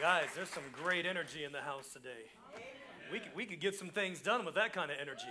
[0.00, 2.24] Guys, there's some great energy in the house today.
[3.12, 5.28] We could, we could get some things done with that kind of energy.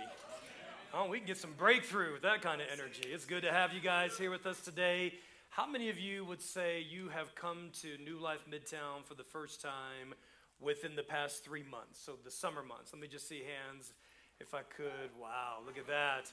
[0.94, 3.02] Oh, we can get some breakthrough with that kind of energy.
[3.06, 5.14] It's good to have you guys here with us today.
[5.48, 9.24] How many of you would say you have come to New Life Midtown for the
[9.24, 10.14] first time
[10.60, 12.00] within the past three months?
[12.00, 12.92] So the summer months.
[12.92, 13.92] Let me just see hands
[14.38, 15.10] if I could.
[15.20, 16.30] Wow, look at that.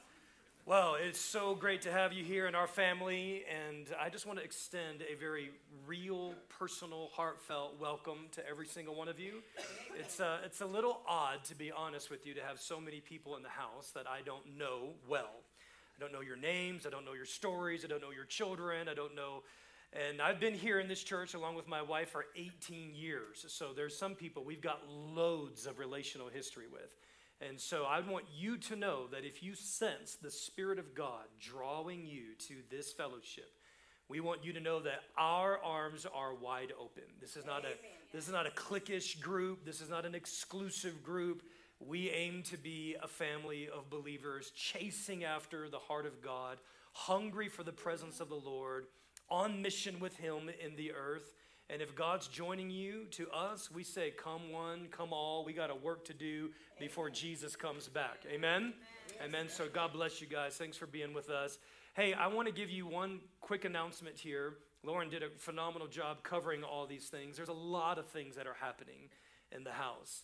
[0.67, 4.37] Well, it's so great to have you here in our family, and I just want
[4.39, 5.51] to extend a very
[5.85, 9.35] real, personal, heartfelt welcome to every single one of you.
[9.97, 12.99] It's, uh, it's a little odd, to be honest with you, to have so many
[12.99, 15.31] people in the house that I don't know well.
[15.97, 18.89] I don't know your names, I don't know your stories, I don't know your children,
[18.89, 19.43] I don't know.
[19.93, 23.45] And I've been here in this church along with my wife for 18 years.
[23.47, 26.93] So there's some people we've got loads of relational history with.
[27.39, 31.25] And so I want you to know that if you sense the Spirit of God
[31.39, 33.51] drawing you to this fellowship,
[34.09, 37.03] we want you to know that our arms are wide open.
[37.19, 37.73] This is not a
[38.13, 39.65] this is not a cliquish group.
[39.65, 41.43] This is not an exclusive group.
[41.79, 46.57] We aim to be a family of believers chasing after the heart of God,
[46.93, 48.87] hungry for the presence of the Lord,
[49.29, 51.33] on mission with him in the earth.
[51.69, 55.43] And if God's joining you to us, we say, Come one, come all.
[55.43, 58.25] We got a work to do before Jesus comes back.
[58.31, 58.73] Amen?
[59.23, 59.49] Amen.
[59.49, 60.55] So God bless you guys.
[60.55, 61.59] Thanks for being with us.
[61.93, 64.53] Hey, I want to give you one quick announcement here.
[64.83, 67.35] Lauren did a phenomenal job covering all these things.
[67.35, 69.09] There's a lot of things that are happening
[69.51, 70.23] in the house.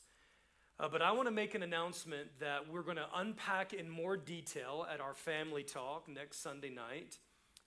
[0.80, 4.16] Uh, but I want to make an announcement that we're going to unpack in more
[4.16, 7.18] detail at our family talk next Sunday night.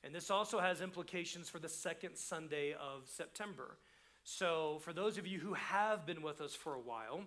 [0.05, 3.79] And this also has implications for the second Sunday of September.
[4.25, 7.21] So, for those of you who have been with us for a while,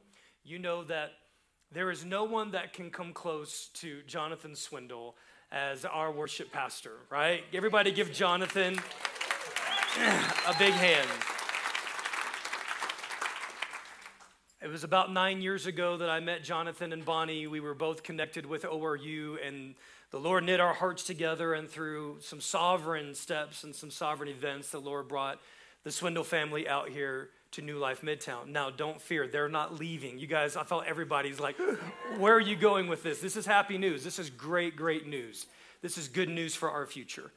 [0.43, 1.11] you know that
[1.71, 5.15] there is no one that can come close to Jonathan Swindle
[5.51, 7.43] as our worship pastor, right?
[7.53, 8.79] Everybody give Jonathan
[10.47, 11.09] a big hand.
[14.61, 17.47] It was about nine years ago that I met Jonathan and Bonnie.
[17.47, 19.75] We were both connected with ORU, and
[20.11, 21.53] the Lord knit our hearts together.
[21.53, 25.39] And through some sovereign steps and some sovereign events, the Lord brought
[25.83, 28.47] the Swindle family out here to New Life Midtown.
[28.47, 30.19] Now, don't fear, they're not leaving.
[30.19, 31.57] You guys, I felt everybody's like,
[32.17, 33.19] where are you going with this?
[33.19, 34.03] This is happy news.
[34.03, 35.47] This is great, great news.
[35.81, 37.31] This is good news for our future.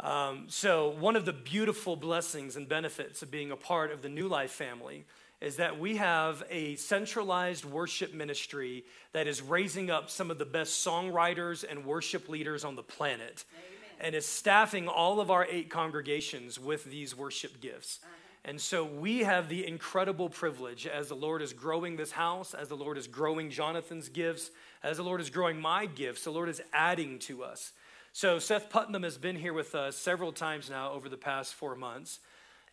[0.00, 4.08] Um, so, one of the beautiful blessings and benefits of being a part of the
[4.08, 5.04] New Life family
[5.40, 10.44] is that we have a centralized worship ministry that is raising up some of the
[10.44, 13.98] best songwriters and worship leaders on the planet Amen.
[14.00, 18.00] and is staffing all of our eight congregations with these worship gifts.
[18.02, 18.14] Uh-huh.
[18.44, 22.68] And so we have the incredible privilege as the Lord is growing this house, as
[22.68, 24.50] the Lord is growing Jonathan's gifts,
[24.82, 27.72] as the Lord is growing my gifts, the Lord is adding to us.
[28.12, 31.76] So Seth Putnam has been here with us several times now over the past four
[31.76, 32.20] months.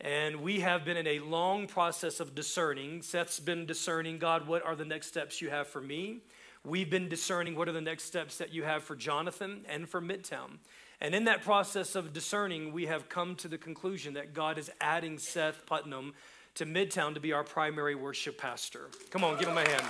[0.01, 3.01] And we have been in a long process of discerning.
[3.01, 6.19] Seth's been discerning, God, what are the next steps you have for me?
[6.65, 10.01] We've been discerning what are the next steps that you have for Jonathan and for
[10.01, 10.57] Midtown.
[10.99, 14.71] And in that process of discerning, we have come to the conclusion that God is
[14.81, 16.13] adding Seth Putnam
[16.55, 18.89] to Midtown to be our primary worship pastor.
[19.11, 19.83] Come on, give him a hand.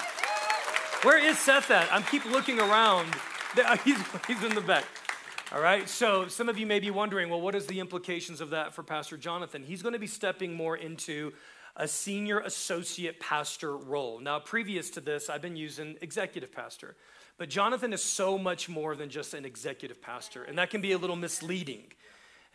[1.04, 1.92] Where is Seth at?
[1.94, 3.14] I am keep looking around.
[3.86, 4.84] He's, he's in the back.
[5.52, 8.50] All right, so some of you may be wondering, well, what is the implications of
[8.50, 9.62] that for Pastor Jonathan?
[9.62, 11.34] He's going to be stepping more into
[11.76, 14.20] a senior associate pastor role.
[14.20, 16.96] Now, previous to this, I've been using executive pastor,
[17.38, 20.94] but Jonathan is so much more than just an executive pastor, and that can be
[20.94, 21.84] a little misleading.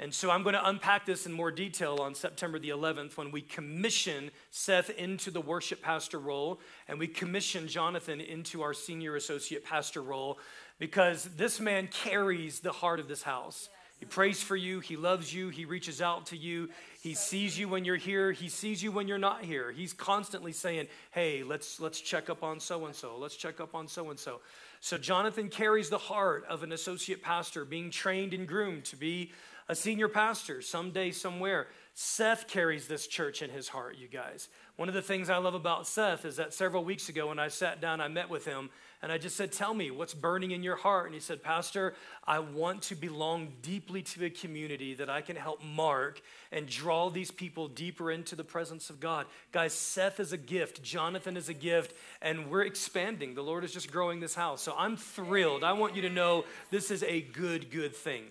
[0.00, 3.30] And so I'm going to unpack this in more detail on September the 11th when
[3.30, 6.58] we commission Seth into the worship pastor role
[6.88, 10.38] and we commission Jonathan into our senior associate pastor role
[10.80, 13.68] because this man carries the heart of this house.
[14.00, 14.80] He prays for you.
[14.80, 15.50] He loves you.
[15.50, 16.70] He reaches out to you.
[17.02, 18.32] He sees you when you're here.
[18.32, 19.72] He sees you when you're not here.
[19.72, 23.18] He's constantly saying, "Hey, let's let's check up on so and so.
[23.18, 24.40] Let's check up on so and so."
[24.80, 29.32] So Jonathan carries the heart of an associate pastor being trained and groomed to be
[29.68, 31.68] a senior pastor someday somewhere.
[31.92, 34.48] Seth carries this church in his heart, you guys.
[34.76, 37.48] One of the things I love about Seth is that several weeks ago when I
[37.48, 38.70] sat down, I met with him
[39.02, 41.06] and I just said, Tell me what's burning in your heart.
[41.06, 41.94] And he said, Pastor,
[42.26, 46.20] I want to belong deeply to a community that I can help mark
[46.52, 49.26] and draw these people deeper into the presence of God.
[49.52, 53.34] Guys, Seth is a gift, Jonathan is a gift, and we're expanding.
[53.34, 54.60] The Lord is just growing this house.
[54.60, 55.64] So I'm thrilled.
[55.64, 58.24] I want you to know this is a good, good thing.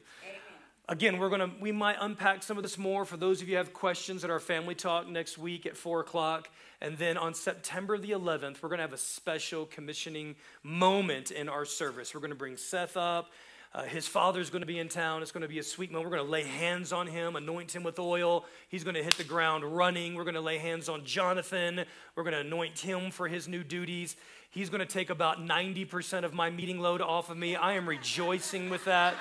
[0.87, 3.57] Again, we're gonna we might unpack some of this more for those of you who
[3.57, 6.49] have questions at our family talk next week at four o'clock.
[6.81, 11.49] And then on September the 11th, we're going to have a special commissioning moment in
[11.49, 12.13] our service.
[12.13, 13.31] We're going to bring Seth up.
[13.71, 15.21] Uh, his father's going to be in town.
[15.21, 16.09] It's going to be a sweet moment.
[16.09, 18.45] We're going to lay hands on him, anoint him with oil.
[18.67, 20.15] He's going to hit the ground running.
[20.15, 21.85] We're going to lay hands on Jonathan.
[22.15, 24.15] We're going to anoint him for his new duties.
[24.49, 27.55] He's going to take about 90% of my meeting load off of me.
[27.55, 29.13] I am rejoicing with that.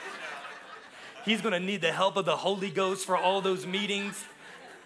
[1.26, 4.24] He's going to need the help of the Holy Ghost for all those meetings.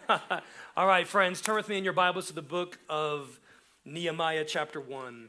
[0.77, 3.39] all right, friends, turn with me in your Bibles to the book of
[3.85, 5.29] Nehemiah, chapter 1.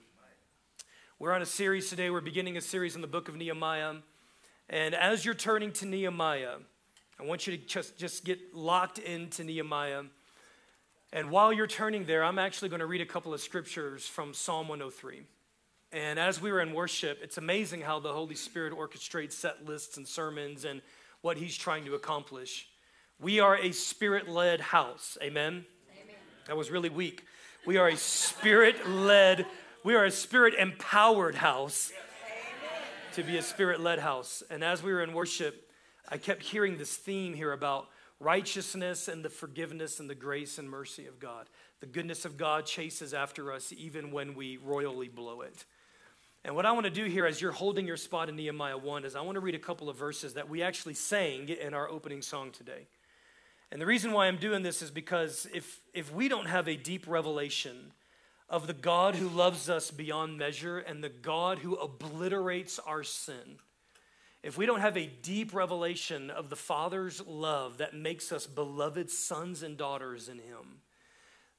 [1.20, 2.10] We're on a series today.
[2.10, 3.96] We're beginning a series in the book of Nehemiah.
[4.70, 6.56] And as you're turning to Nehemiah,
[7.20, 10.04] I want you to just, just get locked into Nehemiah.
[11.12, 14.34] And while you're turning there, I'm actually going to read a couple of scriptures from
[14.34, 15.22] Psalm 103.
[15.92, 19.98] And as we were in worship, it's amazing how the Holy Spirit orchestrates set lists
[19.98, 20.82] and sermons and
[21.22, 22.70] what He's trying to accomplish.
[23.24, 25.18] We are a spirit led house.
[25.22, 25.64] Amen?
[25.94, 26.16] Amen?
[26.48, 27.24] That was really weak.
[27.66, 29.46] We are a spirit led,
[29.86, 31.94] we are a spirit empowered house
[33.14, 34.44] to be a spirit led house.
[34.50, 35.72] And as we were in worship,
[36.10, 37.88] I kept hearing this theme here about
[38.20, 41.48] righteousness and the forgiveness and the grace and mercy of God.
[41.80, 45.64] The goodness of God chases after us even when we royally blow it.
[46.44, 49.06] And what I want to do here as you're holding your spot in Nehemiah 1
[49.06, 51.88] is I want to read a couple of verses that we actually sang in our
[51.88, 52.88] opening song today.
[53.74, 56.76] And the reason why I'm doing this is because if, if we don't have a
[56.76, 57.92] deep revelation
[58.48, 63.58] of the God who loves us beyond measure and the God who obliterates our sin,
[64.44, 69.10] if we don't have a deep revelation of the Father's love that makes us beloved
[69.10, 70.82] sons and daughters in Him,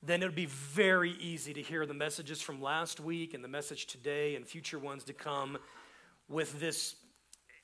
[0.01, 3.49] then it would be very easy to hear the messages from last week and the
[3.49, 5.59] message today and future ones to come
[6.29, 6.95] with this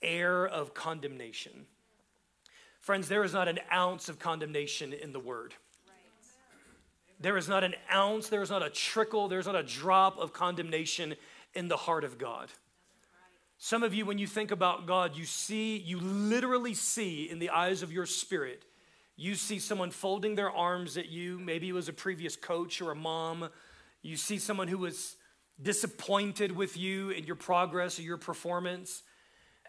[0.03, 1.67] air of condemnation.
[2.81, 5.55] Friends, there is not an ounce of condemnation in the Word.
[7.21, 10.33] There is not an ounce, there is not a trickle, there's not a drop of
[10.33, 11.15] condemnation
[11.55, 12.49] in the heart of God.
[13.59, 17.51] Some of you, when you think about God, you see, you literally see in the
[17.51, 18.65] eyes of your spirit,
[19.17, 21.39] you see someone folding their arms at you.
[21.39, 23.51] Maybe it was a previous coach or a mom.
[24.01, 25.17] You see someone who was
[25.61, 29.03] disappointed with you in your progress or your performance.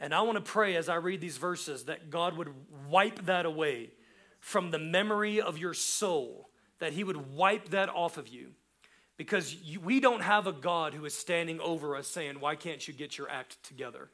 [0.01, 2.50] And I want to pray as I read these verses that God would
[2.89, 3.92] wipe that away
[4.39, 6.50] from the memory of your soul
[6.80, 8.53] that He would wipe that off of you.
[9.15, 12.86] Because you, we don't have a God who is standing over us saying, Why can't
[12.88, 14.09] you get your act together?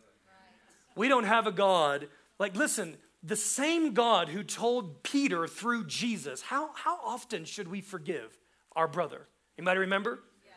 [0.98, 6.42] We don't have a God, like, listen, the same God who told Peter through Jesus,
[6.42, 8.38] how, how often should we forgive
[8.76, 9.28] our brother?
[9.58, 10.20] Anybody remember?
[10.44, 10.54] Yes.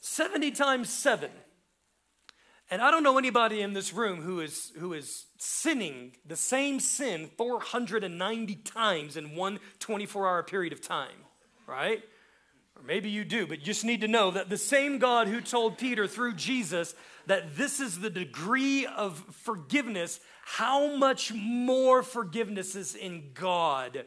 [0.00, 1.30] 70 times 7.
[2.70, 6.78] And I don't know anybody in this room who is, who is sinning the same
[6.78, 11.24] sin 490 times in one 24 hour period of time
[11.70, 12.02] right?
[12.76, 15.40] Or maybe you do, but you just need to know that the same God who
[15.40, 16.94] told Peter through Jesus
[17.26, 24.04] that this is the degree of forgiveness, how much more forgiveness is in God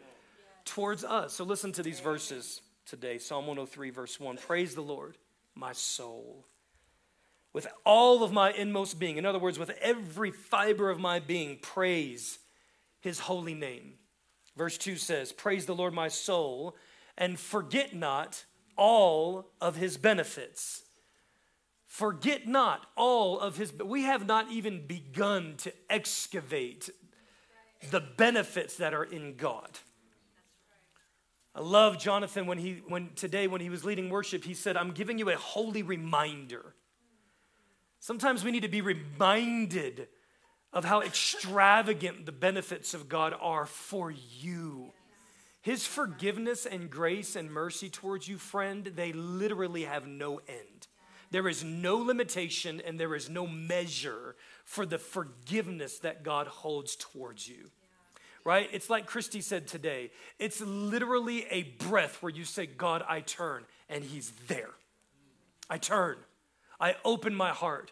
[0.65, 1.33] towards us.
[1.33, 4.37] So listen to these verses today Psalm 103, verse 1.
[4.37, 5.17] Praise the Lord,
[5.55, 6.45] my soul.
[7.53, 11.59] With all of my inmost being, in other words, with every fiber of my being,
[11.61, 12.39] praise
[12.99, 13.93] his holy name.
[14.57, 16.75] Verse 2 says, Praise the Lord, my soul
[17.17, 18.45] and forget not
[18.75, 20.83] all of his benefits.
[21.85, 26.89] Forget not all of his, we have not even begun to excavate
[27.91, 29.69] the benefits that are in God.
[31.55, 34.89] I love Jonathan when he when today when he was leading worship, he said, I'm
[34.89, 36.73] giving you a holy reminder.
[38.03, 40.09] Sometimes we need to be reminded
[40.73, 44.91] of how extravagant the benefits of God are for you.
[45.61, 50.87] His forgiveness and grace and mercy towards you, friend, they literally have no end.
[51.31, 56.97] There is no limitation and there is no measure for the forgiveness that God holds
[56.97, 57.71] towards you.
[58.43, 58.67] Right?
[58.73, 60.11] It's like Christy said today.
[60.39, 64.71] It's literally a breath where you say, God, I turn, and He's there.
[65.69, 66.17] I turn.
[66.79, 67.91] I open my heart.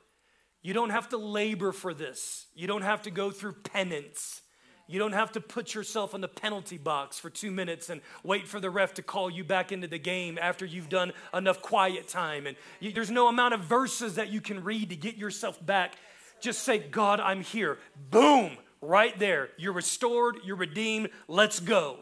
[0.62, 2.46] You don't have to labor for this.
[2.54, 4.42] You don't have to go through penance.
[4.88, 8.48] You don't have to put yourself in the penalty box for two minutes and wait
[8.48, 12.10] for the ref to call you back into the game after you've done enough quiet
[12.10, 12.46] time.
[12.46, 15.96] And you, there's no amount of verses that you can read to get yourself back.
[16.42, 17.78] Just say, God, I'm here.
[18.10, 19.50] Boom, right there.
[19.58, 21.10] You're restored, you're redeemed.
[21.28, 22.00] Let's go.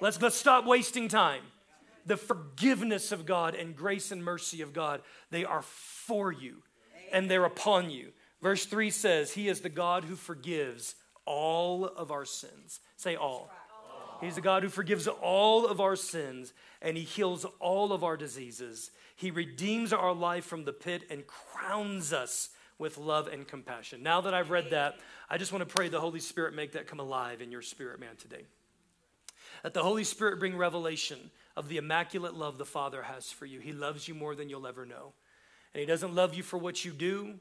[0.00, 1.42] Let's, let's stop wasting time.
[2.08, 6.62] The forgiveness of God and grace and mercy of God, they are for you
[7.12, 8.12] and they're upon you.
[8.40, 10.94] Verse 3 says, He is the God who forgives
[11.26, 12.80] all of our sins.
[12.96, 13.50] Say all.
[14.22, 18.16] He's the God who forgives all of our sins and He heals all of our
[18.16, 18.90] diseases.
[19.14, 22.48] He redeems our life from the pit and crowns us
[22.78, 24.02] with love and compassion.
[24.02, 24.94] Now that I've read that,
[25.28, 28.00] I just want to pray the Holy Spirit make that come alive in your spirit,
[28.00, 28.46] man, today.
[29.62, 31.18] That the Holy Spirit bring revelation
[31.58, 33.58] of the immaculate love the Father has for you.
[33.58, 35.12] He loves you more than you'll ever know.
[35.74, 37.34] And He doesn't love you for what you do,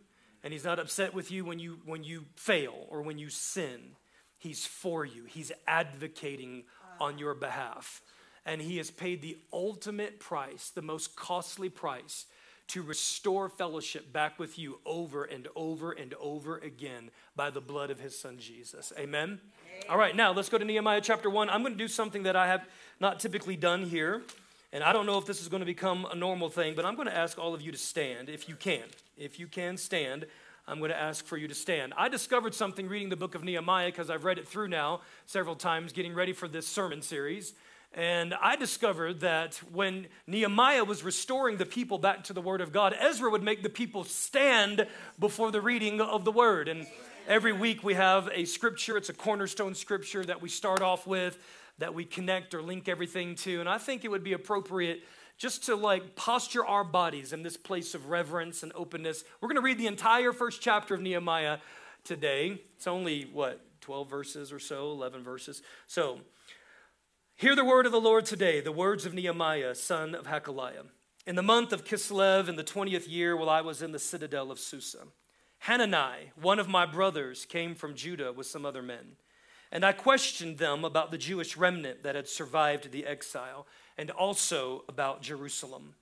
[0.44, 3.96] and He's not upset with you when you, when you fail or when you sin.
[4.40, 6.64] He's for you, He's advocating
[7.00, 8.02] on your behalf.
[8.44, 12.26] And He has paid the ultimate price, the most costly price
[12.68, 17.90] to restore fellowship back with you over and over and over again by the blood
[17.90, 18.92] of his son Jesus.
[18.98, 19.40] Amen?
[19.40, 19.40] Amen?
[19.90, 21.50] All right, now let's go to Nehemiah chapter 1.
[21.50, 22.68] I'm going to do something that I have
[23.00, 24.24] not typically done here.
[24.74, 26.96] And I don't know if this is going to become a normal thing, but I'm
[26.96, 28.84] going to ask all of you to stand if you can.
[29.18, 30.26] If you can stand,
[30.68, 31.94] I'm going to ask for you to stand.
[31.96, 35.56] I discovered something reading the book of Nehemiah because I've read it through now several
[35.56, 37.54] times, getting ready for this sermon series.
[37.98, 42.72] And I discovered that when Nehemiah was restoring the people back to the Word of
[42.72, 44.86] God, Ezra would make the people stand
[45.18, 46.68] before the reading of the Word.
[46.68, 46.86] And
[47.28, 51.40] every week we have a scripture, it's a cornerstone scripture that we start off with,
[51.80, 53.60] that we connect or link everything to.
[53.62, 55.04] And I think it would be appropriate
[55.40, 59.24] just to like posture our bodies in this place of reverence and openness.
[59.42, 61.58] We're going to read the entire first chapter of Nehemiah
[62.04, 62.62] today.
[62.76, 65.64] It's only, what, 12 verses or so, 11 verses.
[65.88, 66.20] So,
[67.40, 70.88] Hear the word of the Lord today, the words of Nehemiah, son of Hakaliah.
[71.28, 74.50] In the month of Kislev, in the 20th year, while I was in the citadel
[74.50, 75.06] of Susa,
[75.60, 79.18] Hanani, one of my brothers, came from Judah with some other men.
[79.72, 83.68] And I questioned them about the Jewish remnant that had survived the exile,
[84.00, 85.94] and also about Jerusalem.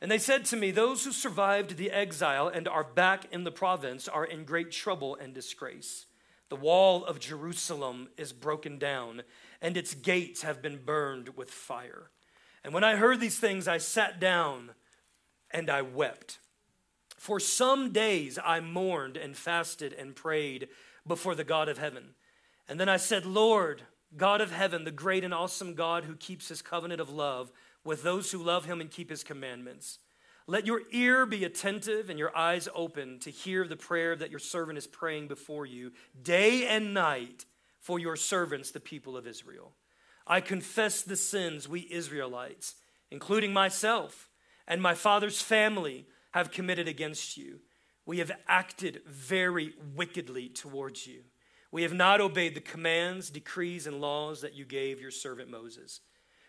[0.00, 3.52] And they said to me, Those who survived the exile and are back in the
[3.52, 6.06] province are in great trouble and disgrace.
[6.48, 9.22] The wall of Jerusalem is broken down
[9.60, 12.10] and its gates have been burned with fire.
[12.64, 14.70] And when I heard these things, I sat down
[15.50, 16.38] and I wept.
[17.16, 20.68] For some days I mourned and fasted and prayed
[21.06, 22.14] before the God of heaven.
[22.68, 23.82] And then I said, Lord,
[24.16, 27.50] God of heaven, the great and awesome God who keeps his covenant of love
[27.84, 29.98] with those who love him and keep his commandments.
[30.46, 34.38] Let your ear be attentive and your eyes open to hear the prayer that your
[34.38, 37.44] servant is praying before you day and night
[37.88, 39.72] for your servants, the people of Israel.
[40.26, 42.74] I confess the sins we Israelites,
[43.10, 44.28] including myself
[44.66, 47.60] and my father's family, have committed against you.
[48.04, 51.20] We have acted very wickedly towards you.
[51.72, 56.00] We have not obeyed the commands, decrees, and laws that you gave your servant Moses.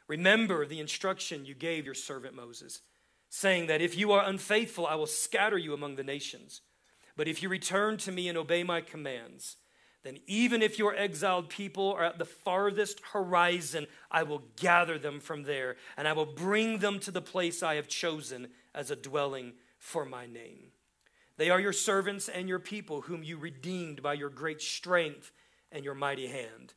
[0.09, 2.81] Remember the instruction you gave your servant Moses,
[3.29, 6.59] saying that if you are unfaithful, I will scatter you among the nations.
[7.15, 9.55] But if you return to me and obey my commands,
[10.03, 15.19] then even if your exiled people are at the farthest horizon, I will gather them
[15.19, 18.95] from there, and I will bring them to the place I have chosen as a
[18.95, 20.71] dwelling for my name.
[21.37, 25.31] They are your servants and your people, whom you redeemed by your great strength
[25.71, 26.73] and your mighty hand.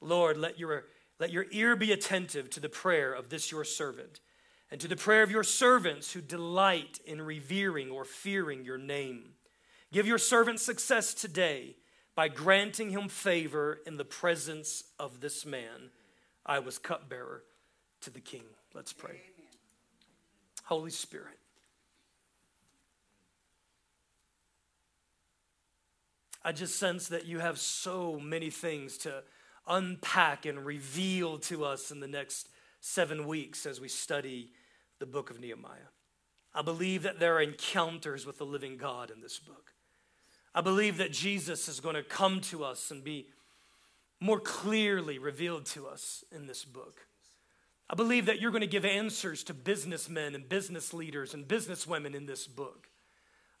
[0.00, 0.86] Lord, let your,
[1.20, 4.20] let your ear be attentive to the prayer of this your servant,
[4.70, 9.34] and to the prayer of your servants who delight in revering or fearing your name.
[9.92, 11.76] Give your servant success today
[12.14, 15.90] by granting him favor in the presence of this man,
[16.46, 17.42] I was cupbearer
[18.02, 18.44] to the king.
[18.74, 19.10] Let's pray.
[19.10, 19.50] Amen.
[20.64, 21.38] Holy Spirit,
[26.44, 29.22] I just sense that you have so many things to
[29.66, 32.48] unpack and reveal to us in the next
[32.80, 34.50] seven weeks as we study
[34.98, 35.90] the book of Nehemiah.
[36.54, 39.73] I believe that there are encounters with the living God in this book.
[40.54, 43.26] I believe that Jesus is going to come to us and be
[44.20, 47.06] more clearly revealed to us in this book.
[47.90, 52.14] I believe that you're going to give answers to businessmen and business leaders and businesswomen
[52.14, 52.88] in this book.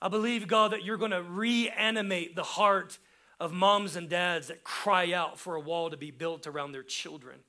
[0.00, 2.98] I believe, God, that you're going to reanimate the heart
[3.40, 6.82] of moms and dads that cry out for a wall to be built around their
[6.82, 7.40] children.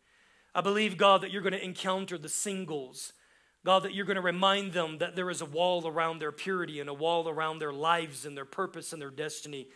[0.54, 3.14] I believe, God, that you're going to encounter the singles
[3.65, 6.79] God, that you're going to remind them that there is a wall around their purity
[6.79, 9.67] and a wall around their lives and their purpose and their destiny.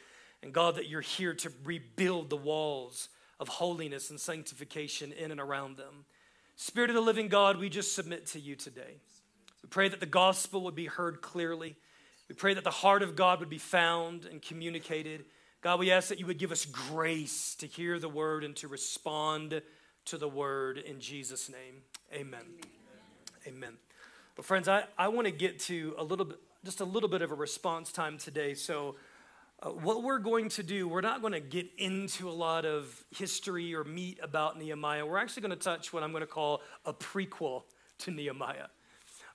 [0.43, 5.39] And God, that you're here to rebuild the walls of holiness and sanctification in and
[5.39, 6.05] around them.
[6.55, 8.97] Spirit of the living God, we just submit to you today.
[9.63, 11.75] We pray that the gospel would be heard clearly.
[12.27, 15.25] We pray that the heart of God would be found and communicated.
[15.61, 18.67] God, we ask that you would give us grace to hear the word and to
[18.67, 19.63] respond
[20.05, 21.81] to the word in Jesus' name.
[22.13, 22.41] Amen.
[22.41, 22.78] Amen.
[23.47, 23.77] Amen.
[24.37, 27.21] Well, friends, I, I want to get to a little bit, just a little bit
[27.21, 28.53] of a response time today.
[28.53, 28.95] So,
[29.61, 33.03] uh, what we're going to do, we're not going to get into a lot of
[33.11, 35.05] history or meat about Nehemiah.
[35.05, 37.63] We're actually going to touch what I'm going to call a prequel
[37.99, 38.67] to Nehemiah.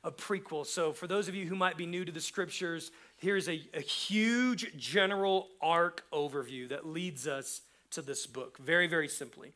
[0.03, 0.67] a prequel.
[0.67, 3.81] So, for those of you who might be new to the scriptures, here's a, a
[3.81, 8.59] huge general arc overview that leads us to this book.
[8.59, 9.55] Very, very simply.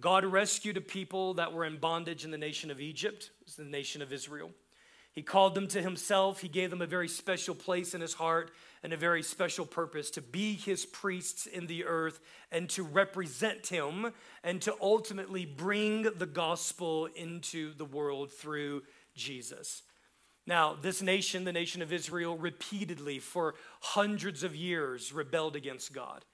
[0.00, 4.02] God rescued a people that were in bondage in the nation of Egypt, the nation
[4.02, 4.50] of Israel.
[5.12, 6.42] He called them to himself.
[6.42, 8.52] He gave them a very special place in his heart
[8.84, 12.20] and a very special purpose to be his priests in the earth
[12.52, 14.12] and to represent him
[14.44, 18.82] and to ultimately bring the gospel into the world through
[19.16, 19.82] Jesus.
[20.46, 26.24] Now, this nation, the nation of Israel, repeatedly for hundreds of years rebelled against God.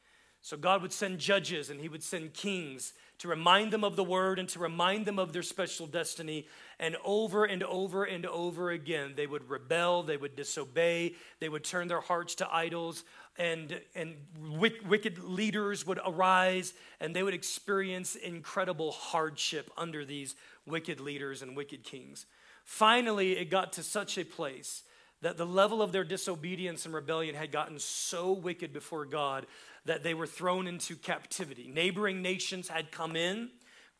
[0.43, 4.05] So God would send judges and he would send kings to remind them of the
[4.05, 6.47] word and to remind them of their special destiny.
[6.79, 11.65] And over and over and over again, they would rebel, they would disobey, they would
[11.65, 13.05] turn their hearts to idols,
[13.39, 20.35] and, and wicked leaders would arise, and they would experience incredible hardship under these
[20.67, 22.27] wicked leaders and wicked kings.
[22.65, 24.83] Finally, it got to such a place
[25.21, 29.47] that the level of their disobedience and rebellion had gotten so wicked before God
[29.85, 31.71] that they were thrown into captivity.
[31.73, 33.51] Neighboring nations had come in,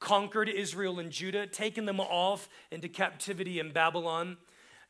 [0.01, 4.37] conquered Israel and Judah, taken them off into captivity in Babylon.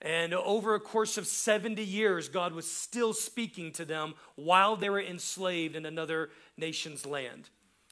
[0.00, 4.90] And over a course of 70 years, God was still speaking to them while they
[4.90, 7.48] were enslaved in another nation's land.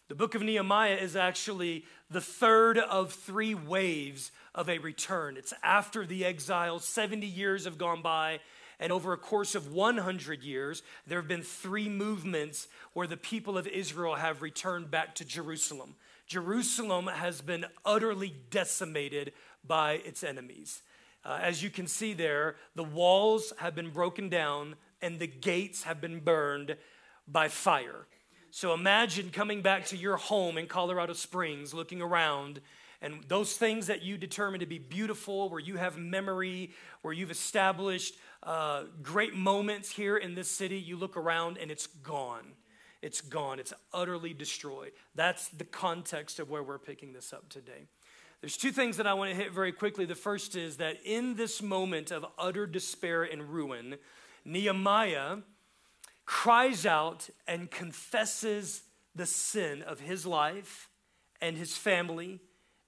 [0.09, 5.39] The book of Nehemiah is actually the third of three waves of a return.
[5.39, 8.41] It's after the exile, 70 years have gone by,
[8.83, 13.57] and over a course of 100 years, there have been three movements where the people
[13.57, 15.95] of Israel have returned back to Jerusalem.
[16.27, 19.35] Jerusalem has been utterly decimated
[19.65, 20.83] by its enemies.
[21.25, 25.85] Uh, as you can see there, the walls have been broken down and the gates
[25.85, 26.77] have been burned
[27.29, 28.09] by fire.
[28.51, 32.61] So imagine coming back to your home in Colorado Springs, looking around,
[33.03, 36.71] and those things that you determine to be beautiful, where you have memory,
[37.03, 41.89] where you've established uh, great moments here in this city, you look around and it's
[41.89, 42.53] gone.
[43.03, 43.59] It's gone.
[43.59, 44.93] It's utterly destroyed.
[45.17, 47.89] That's the context of where we're picking this up today.
[48.41, 50.05] There's two things that I want to hit very quickly.
[50.05, 53.97] The first is that in this moment of utter despair and ruin,
[54.45, 55.39] Nehemiah
[56.25, 60.89] cries out and confesses the sin of his life
[61.41, 62.41] and his family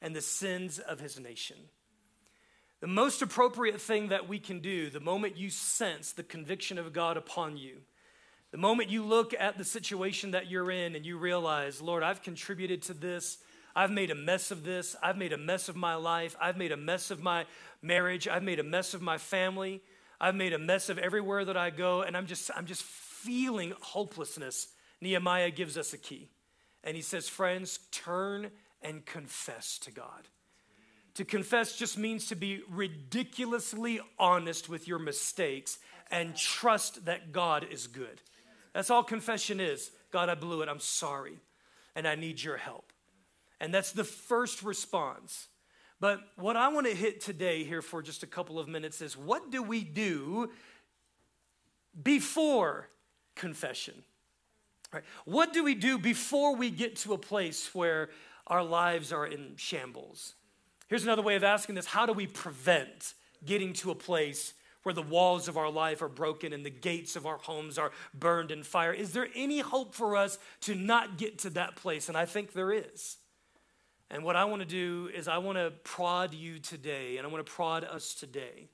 [0.05, 1.57] and the sins of his nation.
[2.81, 6.93] The most appropriate thing that we can do the moment you sense the conviction of
[6.93, 7.79] God upon you,
[8.51, 12.21] the moment you look at the situation that you're in and you realize, Lord, I've
[12.21, 13.39] contributed to this.
[13.75, 14.95] I've made a mess of this.
[15.03, 16.37] I've made a mess of my life.
[16.39, 17.47] I've made a mess of my
[17.81, 18.29] marriage.
[18.29, 19.81] I've made a mess of my family.
[20.21, 22.03] I've made a mess of everywhere that I go.
[22.03, 24.69] And I'm just, I'm just feeling hopelessness.
[25.01, 26.29] Nehemiah gives us a key.
[26.85, 28.51] And he says, Friends, turn
[28.85, 30.29] and confess to God.
[31.15, 35.79] To confess just means to be ridiculously honest with your mistakes
[36.11, 38.21] and trust that God is good.
[38.73, 39.91] That's all confession is.
[40.11, 40.69] God, I blew it.
[40.69, 41.39] I'm sorry.
[41.97, 42.93] And I need your help.
[43.61, 45.49] And that's the first response.
[46.01, 49.17] But what I want to hit today here for just a couple of minutes is
[49.17, 50.51] what do we do
[52.03, 52.89] before
[53.37, 53.95] confession?
[54.93, 55.05] Right?
[55.25, 58.11] What do we do before we get to a place where
[58.47, 60.35] our lives are in shambles?
[60.89, 64.95] Here's another way of asking this How do we prevent getting to a place where
[64.95, 68.51] the walls of our life are broken and the gates of our homes are burned
[68.51, 68.93] in fire?
[68.93, 72.09] Is there any hope for us to not get to that place?
[72.09, 73.17] And I think there is.
[74.11, 77.31] And what I want to do is, I want to prod you today, and I
[77.31, 78.69] want to prod us today.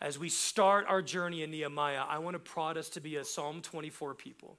[0.00, 3.24] As we start our journey in Nehemiah, I want to prod us to be a
[3.24, 4.58] Psalm 24 people,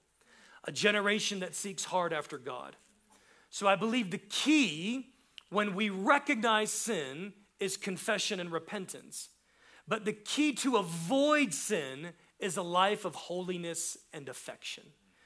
[0.64, 2.76] a generation that seeks hard after God.
[3.50, 5.14] So I believe the key
[5.50, 9.30] when we recognize sin is confession and repentance.
[9.88, 14.84] But the key to avoid sin is a life of holiness and affection.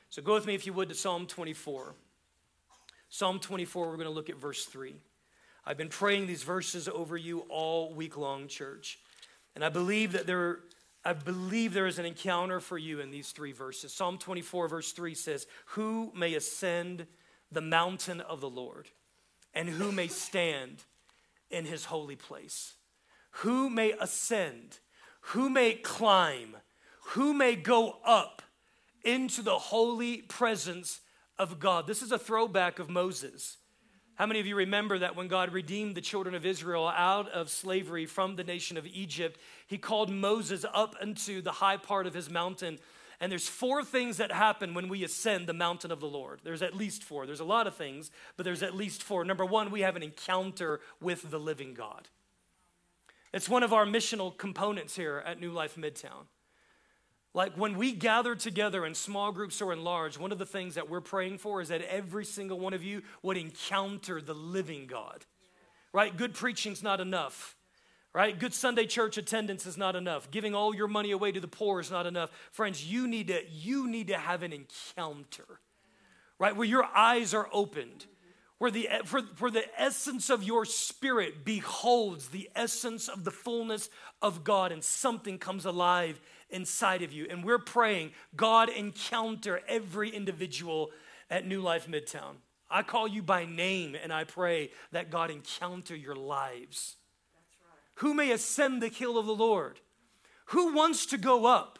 [0.10, 1.96] So go with me, if you would, to Psalm 24.
[3.10, 4.96] Psalm 24, we're going to look at verse 3.
[5.66, 9.00] I've been praying these verses over you all week long, church.
[9.56, 10.60] And I believe that there,
[11.04, 13.94] I believe there is an encounter for you in these three verses.
[13.94, 17.08] Psalm 24, verse 3 says, Who may ascend
[17.52, 18.90] the mountain of the Lord?
[19.54, 20.84] and who may stand
[21.50, 22.76] in his holy place?
[23.32, 24.80] Who may ascend?
[25.22, 26.58] Who may climb?
[27.10, 28.42] Who may go up
[29.04, 31.02] into the holy presence
[31.38, 31.88] of God?
[31.88, 33.58] This is a throwback of Moses.
[34.16, 37.50] How many of you remember that when God redeemed the children of Israel out of
[37.50, 42.14] slavery from the nation of Egypt, he called Moses up into the high part of
[42.14, 42.80] his mountain
[43.20, 46.40] and there's four things that happen when we ascend the mountain of the Lord.
[46.44, 47.26] There's at least four.
[47.26, 49.26] There's a lot of things, but there's at least four.
[49.26, 52.08] Number one, we have an encounter with the living God.
[53.34, 56.28] It's one of our missional components here at New Life Midtown.
[57.34, 60.76] Like when we gather together in small groups or in large, one of the things
[60.76, 64.88] that we're praying for is that every single one of you would encounter the living
[64.88, 65.26] God.
[65.94, 66.16] Right?
[66.16, 67.56] Good preaching's not enough.
[68.13, 68.38] Right?
[68.38, 70.32] Good Sunday church attendance is not enough.
[70.32, 72.32] Giving all your money away to the poor is not enough.
[72.52, 75.60] Friends, you need to you need to have an encounter.
[76.39, 76.56] Right?
[76.56, 78.06] Where your eyes are opened
[78.60, 83.89] where the, for, for the essence of your spirit beholds the essence of the fullness
[84.22, 86.19] of God and something comes alive
[86.50, 87.26] inside of you.
[87.30, 90.91] And we're praying, God, encounter every individual
[91.30, 92.36] at New Life Midtown.
[92.69, 96.98] I call you by name and I pray that God encounter your lives.
[98.00, 99.80] Who may ascend the hill of the Lord?
[100.48, 101.80] Who wants to go up?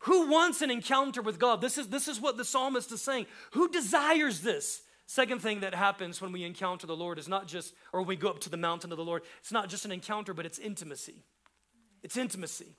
[0.00, 1.60] Who wants an encounter with God?
[1.60, 3.26] This is, this is what the psalmist is saying.
[3.52, 4.82] Who desires this?
[5.06, 8.28] Second thing that happens when we encounter the Lord is not just, or we go
[8.28, 11.24] up to the mountain of the Lord, it's not just an encounter, but it's intimacy.
[12.02, 12.76] It's intimacy.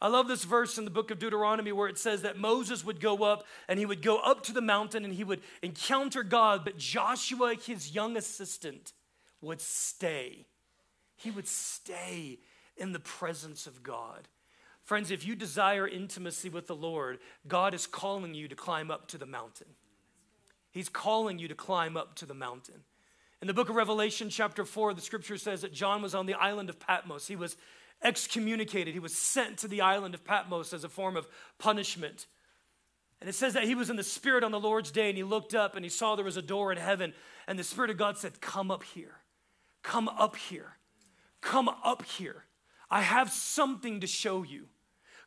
[0.00, 3.00] I love this verse in the book of Deuteronomy where it says that Moses would
[3.00, 6.64] go up and he would go up to the mountain and he would encounter God,
[6.64, 8.92] but Joshua, his young assistant,
[9.40, 10.46] would stay.
[11.22, 12.38] He would stay
[12.76, 14.28] in the presence of God.
[14.82, 19.06] Friends, if you desire intimacy with the Lord, God is calling you to climb up
[19.08, 19.68] to the mountain.
[20.72, 22.82] He's calling you to climb up to the mountain.
[23.40, 26.34] In the book of Revelation, chapter 4, the scripture says that John was on the
[26.34, 27.28] island of Patmos.
[27.28, 27.56] He was
[28.02, 32.26] excommunicated, he was sent to the island of Patmos as a form of punishment.
[33.20, 35.22] And it says that he was in the Spirit on the Lord's day and he
[35.22, 37.12] looked up and he saw there was a door in heaven.
[37.46, 39.14] And the Spirit of God said, Come up here.
[39.84, 40.76] Come up here.
[41.42, 42.44] Come up here.
[42.90, 44.68] I have something to show you.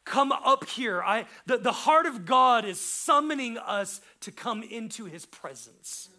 [0.06, 1.04] Come up here.
[1.04, 6.10] I, the, the heart of God is summoning us to come into his presence.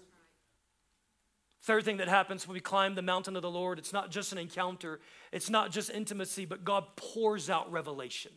[1.62, 4.30] Third thing that happens when we climb the mountain of the Lord, it's not just
[4.30, 5.00] an encounter,
[5.32, 8.30] it's not just intimacy, but God pours out revelation.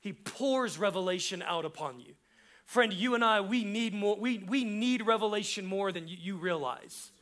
[0.00, 2.14] He pours revelation out upon you.
[2.66, 6.36] Friend, you and I, we need more, we, we need revelation more than you, you
[6.36, 7.12] realize.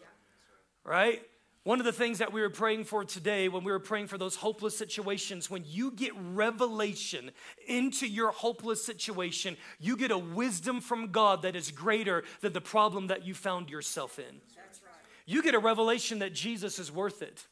[0.85, 1.23] Right?
[1.65, 4.19] One of the things that we were praying for today, when we were praying for
[4.19, 7.31] those hopeless situations, when you get revelation
[7.69, 12.61] into your hopeless situation, you get a wisdom from God that is greater than the
[12.61, 14.41] problem that you found yourself in.
[14.57, 14.93] That's Right.
[15.25, 17.47] You get a revelation that Jesus is worth it.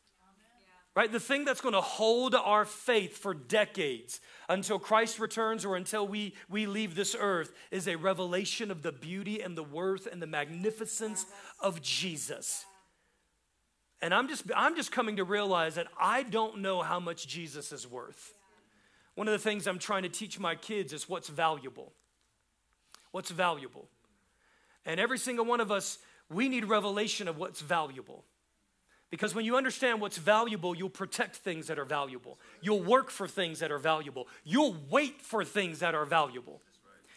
[0.97, 1.13] Right?
[1.13, 6.07] The thing that's going to hold our faith for decades until Christ returns or until
[6.07, 10.21] we, we leave this earth is a revelation of the beauty and the worth and
[10.21, 11.27] the magnificence
[11.61, 12.67] of Jesus.
[14.03, 17.73] And I'm just, I'm just coming to realize that I don't know how much Jesus
[17.73, 18.35] is worth.
[19.15, 21.93] One of the things I'm trying to teach my kids is what's valuable.
[23.11, 23.89] What's valuable.
[24.87, 25.99] And every single one of us,
[26.31, 28.25] we need revelation of what's valuable.
[29.11, 32.39] Because when you understand what's valuable, you'll protect things that are valuable.
[32.63, 34.29] You'll work for things that are valuable.
[34.45, 36.63] You'll wait for things that are valuable.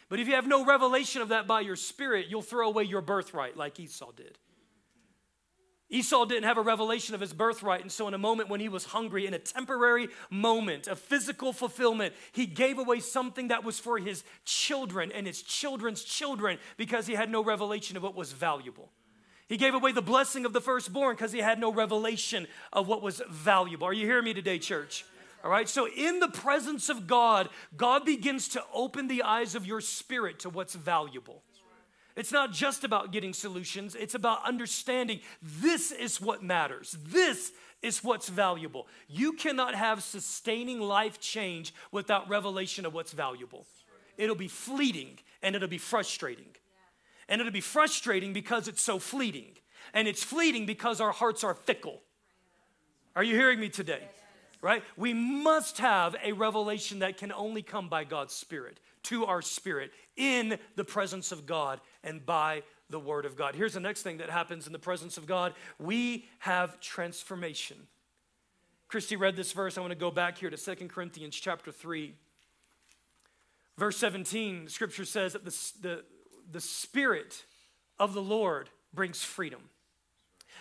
[0.09, 3.01] But if you have no revelation of that by your spirit, you'll throw away your
[3.01, 4.37] birthright like Esau did.
[5.93, 8.67] Esau didn't have a revelation of his birthright, and so, in a moment when he
[8.67, 13.77] was hungry, in a temporary moment of physical fulfillment, he gave away something that was
[13.77, 18.31] for his children and his children's children because he had no revelation of what was
[18.31, 18.89] valuable.
[19.47, 23.03] He gave away the blessing of the firstborn because he had no revelation of what
[23.03, 23.85] was valuable.
[23.85, 25.05] Are you hearing me today, church?
[25.43, 29.67] All right, so in the presence of God, God begins to open the eyes of
[29.67, 31.43] your spirit to what's valuable.
[32.15, 36.95] It's not just about getting solutions, it's about understanding this is what matters.
[37.03, 38.87] This is what's valuable.
[39.07, 43.65] You cannot have sustaining life change without revelation of what's valuable.
[44.17, 46.55] It'll be fleeting and it'll be frustrating.
[47.27, 49.57] And it'll be frustrating because it's so fleeting.
[49.93, 52.01] And it's fleeting because our hearts are fickle.
[53.15, 54.03] Are you hearing me today?
[54.61, 54.83] Right?
[54.95, 59.91] We must have a revelation that can only come by God's Spirit to our spirit
[60.15, 63.55] in the presence of God and by the Word of God.
[63.55, 67.77] Here's the next thing that happens in the presence of God we have transformation.
[68.87, 69.77] Christy read this verse.
[69.77, 72.13] I want to go back here to Second Corinthians chapter 3.
[73.75, 76.03] Verse 17, scripture says that the, the,
[76.51, 77.43] the Spirit
[77.97, 79.61] of the Lord brings freedom.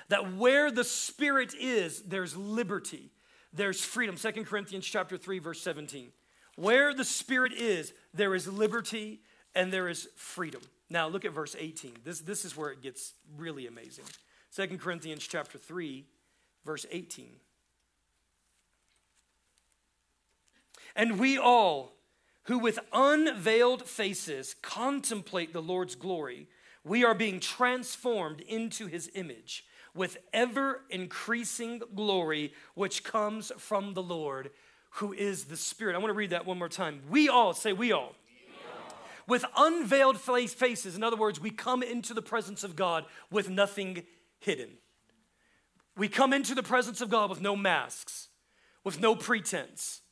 [0.08, 3.10] That where the Spirit is, there's liberty,
[3.52, 4.16] there's freedom.
[4.16, 6.08] Second Corinthians chapter 3, verse 17.
[6.56, 9.20] Where the Spirit is, there is liberty
[9.54, 10.62] and there is freedom.
[10.92, 11.92] Now look at verse 18.
[12.04, 14.04] This, this is where it gets really amazing.
[14.54, 16.04] 2 Corinthians chapter 3,
[16.66, 17.30] verse 18.
[20.94, 21.94] And we all,
[22.44, 26.46] who with unveiled faces contemplate the Lord's glory,
[26.84, 34.02] we are being transformed into his image with ever increasing glory, which comes from the
[34.02, 34.50] Lord,
[34.96, 35.94] who is the Spirit.
[35.94, 37.00] I want to read that one more time.
[37.08, 38.14] We all, say, we all.
[39.32, 44.02] With unveiled faces, in other words, we come into the presence of God with nothing
[44.40, 44.72] hidden.
[45.96, 48.28] We come into the presence of God with no masks,
[48.84, 50.02] with no pretense.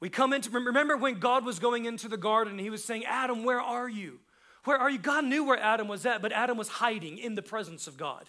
[0.00, 3.42] We come into, remember when God was going into the garden, he was saying, Adam,
[3.42, 4.20] where are you?
[4.64, 4.98] Where are you?
[4.98, 8.28] God knew where Adam was at, but Adam was hiding in the presence of God.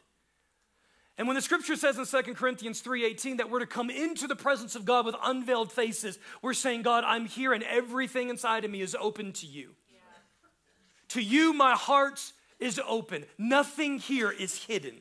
[1.17, 4.37] And when the scripture says in 2 Corinthians 3:18 that we're to come into the
[4.37, 8.71] presence of God with unveiled faces, we're saying, God, I'm here and everything inside of
[8.71, 9.75] me is open to you.
[11.13, 13.25] To you, my heart is open.
[13.37, 14.95] Nothing here is hidden.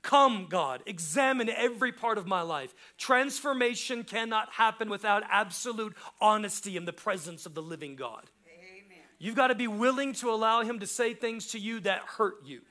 [0.00, 2.74] Come, God, examine every part of my life.
[2.96, 8.30] Transformation cannot happen without absolute honesty in the presence of the living God.
[8.46, 9.04] Amen.
[9.18, 12.36] You've got to be willing to allow Him to say things to you that hurt
[12.42, 12.62] you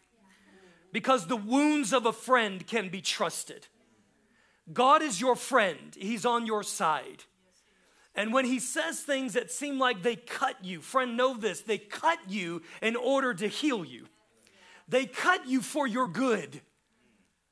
[0.92, 3.68] because the wounds of a friend can be trusted.
[4.74, 7.26] God is your friend, He's on your side.
[8.16, 11.78] And when He says things that seem like they cut you, friend, know this they
[11.78, 14.08] cut you in order to heal you,
[14.88, 16.62] they cut you for your good.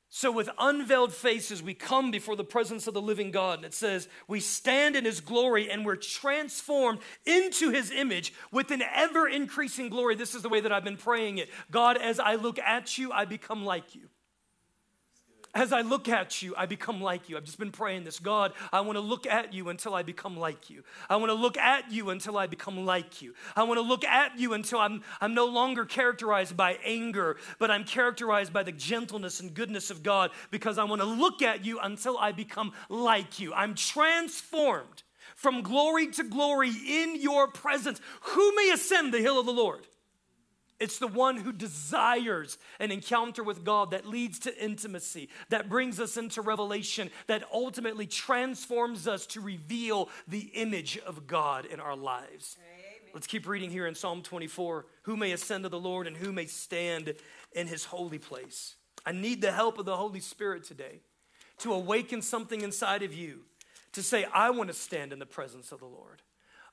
[0.10, 3.60] So, with unveiled faces, we come before the presence of the living God.
[3.60, 8.72] And it says, we stand in his glory and we're transformed into his image with
[8.72, 10.16] an ever increasing glory.
[10.16, 11.50] This is the way that I've been praying it.
[11.72, 14.08] God, as I look at you, I become like you.
[15.54, 17.38] As I look at you, I become like you.
[17.38, 20.38] I've just been praying this God, I want to look at you until I become
[20.38, 20.84] like you.
[21.10, 23.34] I want to look at you until I become like you.
[23.56, 27.72] I want to look at you until I'm, I'm no longer characterized by anger, but
[27.72, 31.66] I'm characterized by the gentleness and goodness of God because I want to look at
[31.66, 33.54] you until I become like you.
[33.54, 35.04] I'm transformed
[35.36, 38.02] from glory to glory in your presence.
[38.22, 39.88] Who may ascend the hill of the Lord?
[40.80, 46.00] It's the one who desires an encounter with God that leads to intimacy, that brings
[46.00, 51.96] us into revelation, that ultimately transforms us to reveal the image of God in our
[51.96, 52.58] lives.
[52.60, 53.12] Amen.
[53.14, 56.32] Let's keep reading here in Psalm 24 Who may ascend to the Lord and who
[56.32, 57.16] may stand
[57.54, 58.76] in his holy place?
[59.06, 61.00] I need the help of the Holy Spirit today
[61.60, 63.42] to awaken something inside of you
[63.94, 66.22] to say, I want to stand in the presence of the Lord.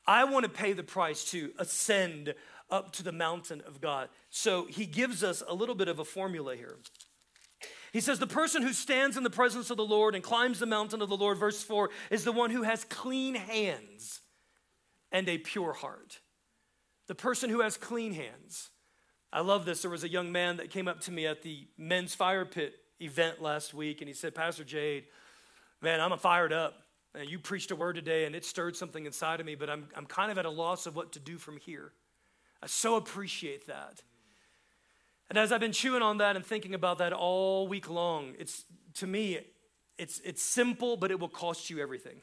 [0.07, 2.35] I want to pay the price to ascend
[2.71, 4.09] up to the mountain of God.
[4.31, 6.77] So he gives us a little bit of a formula here.
[7.93, 10.67] He says, The person who stands in the presence of the Lord and climbs the
[10.67, 14.21] mountain of the Lord, verse 4, is the one who has clean hands
[15.13, 16.19] and a pure heart.
[17.07, 18.71] The person who has clean hands.
[19.33, 19.83] I love this.
[19.83, 22.75] There was a young man that came up to me at the men's fire pit
[23.01, 25.05] event last week, and he said, Pastor Jade,
[25.81, 26.75] man, I'm fired up.
[27.15, 29.87] And You preached a word today, and it stirred something inside of me, but I'm,
[29.97, 31.93] I'm kind of at a loss of what to do from here.
[32.63, 34.03] I so appreciate that.
[35.29, 38.65] And as I've been chewing on that and thinking about that all week long, it's
[38.95, 39.39] to me,
[39.99, 42.21] it's it's simple, but it will cost you everything.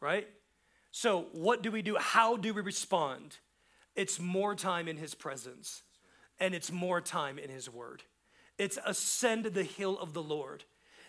[0.00, 0.28] Right?
[0.90, 1.96] So, what do we do?
[1.98, 3.38] How do we respond?
[3.96, 5.82] It's more time in his presence,
[6.38, 8.02] and it's more time in his word.
[8.58, 10.64] It's ascend the hill of the Lord.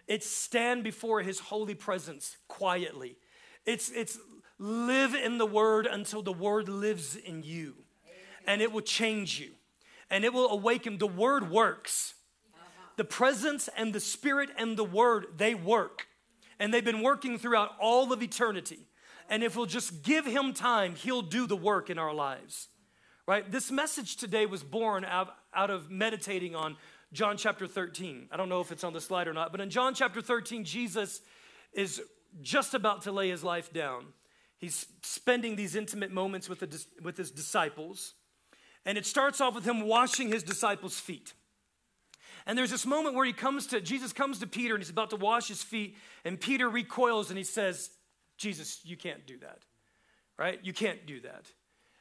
[0.07, 3.17] It's stand before his holy presence quietly.
[3.65, 4.19] It's, it's
[4.59, 7.84] live in the word until the word lives in you
[8.47, 9.51] and it will change you
[10.09, 10.97] and it will awaken.
[10.97, 12.13] The word works.
[12.97, 16.07] The presence and the spirit and the word, they work.
[16.59, 18.87] And they've been working throughout all of eternity.
[19.29, 22.69] And if we'll just give him time, he'll do the work in our lives.
[23.27, 23.51] Right?
[23.51, 26.77] This message today was born out, out of meditating on
[27.11, 28.29] John chapter 13.
[28.31, 30.63] I don't know if it's on the slide or not, but in John chapter 13,
[30.63, 31.21] Jesus
[31.73, 32.01] is
[32.41, 34.05] just about to lay his life down.
[34.57, 38.13] He's spending these intimate moments with, the, with his disciples.
[38.85, 41.33] And it starts off with him washing his disciples' feet.
[42.45, 45.09] And there's this moment where he comes to, Jesus comes to Peter and he's about
[45.09, 45.97] to wash his feet.
[46.23, 47.89] And Peter recoils and he says,
[48.37, 49.59] Jesus, you can't do that,
[50.37, 50.59] right?
[50.63, 51.47] You can't do that.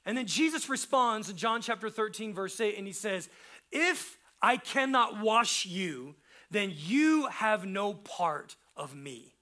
[0.05, 3.31] And then Jesus responds in John chapter 13, verse 8, and he says,
[3.73, 6.15] If I cannot wash you,
[6.51, 9.35] then you have no part of me.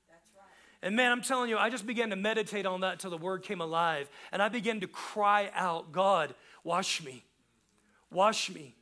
[0.83, 3.43] And man, I'm telling you, I just began to meditate on that until the word
[3.43, 4.11] came alive.
[4.33, 7.25] And I began to cry out, God, wash me.
[8.13, 8.75] Wash me.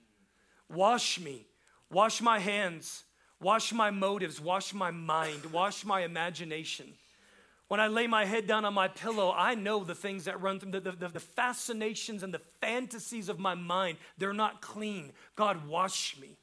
[0.68, 1.46] Wash me.
[1.90, 3.04] Wash my hands.
[3.40, 4.40] Wash my motives.
[4.40, 5.46] Wash my mind.
[5.46, 6.86] Wash my imagination.
[7.68, 10.58] When I lay my head down on my pillow, I know the things that run
[10.58, 13.98] through the, the, the, fascinations and the fantasies of my mind.
[14.18, 15.12] They're not clean.
[15.36, 16.36] God, wash me.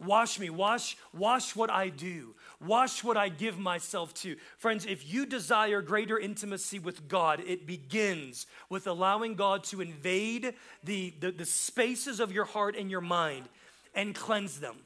[0.00, 0.48] Wash me.
[0.48, 2.34] Wash, wash what I do.
[2.64, 4.36] Wash what I give myself to.
[4.56, 10.54] Friends, if you desire greater intimacy with God, it begins with allowing God to invade
[10.84, 13.48] the, the, the spaces of your heart and your mind
[13.94, 14.76] and cleanse them.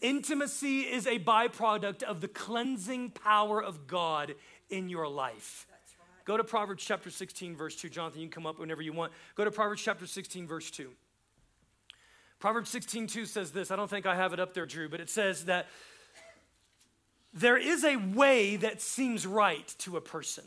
[0.00, 4.34] Intimacy is a byproduct of the cleansing power of God
[4.70, 5.66] in your life.
[5.70, 6.24] Right.
[6.24, 7.90] Go to Proverbs chapter 16, verse 2.
[7.90, 9.12] Jonathan, you can come up whenever you want.
[9.34, 10.90] Go to Proverbs chapter 16, verse 2.
[12.40, 13.70] Proverbs 16, 2 says this.
[13.70, 15.68] I don't think I have it up there, Drew, but it says that
[17.32, 20.44] there is a way that seems right to a person.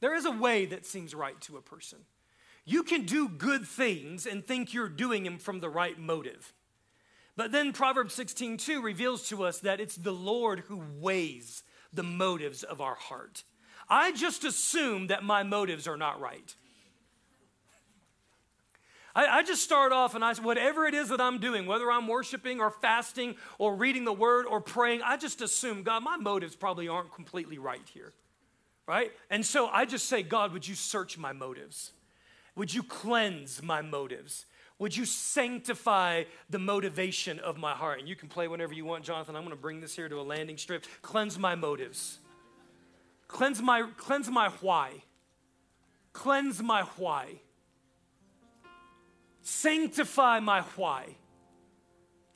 [0.00, 2.00] There is a way that seems right to a person.
[2.64, 6.52] You can do good things and think you're doing them from the right motive.
[7.36, 12.02] But then Proverbs 16, 2 reveals to us that it's the Lord who weighs the
[12.02, 13.44] motives of our heart.
[13.88, 16.54] I just assume that my motives are not right.
[19.14, 21.90] I, I, just start off and I say, whatever it is that I'm doing, whether
[21.90, 26.16] I'm worshiping or fasting or reading the word or praying, I just assume, God, my
[26.16, 28.12] motives probably aren't completely right here.
[28.86, 29.12] Right?
[29.30, 31.92] And so I just say, God, would you search my motives?
[32.56, 34.46] Would you cleanse my motives?
[34.78, 38.00] Would you sanctify the motivation of my heart?
[38.00, 39.36] And you can play whenever you want, Jonathan.
[39.36, 40.84] I'm going to bring this here to a landing strip.
[41.02, 42.18] Cleanse my motives.
[43.28, 45.04] Cleanse my, cleanse my why.
[46.12, 47.40] Cleanse my why.
[49.42, 51.16] Sanctify my why.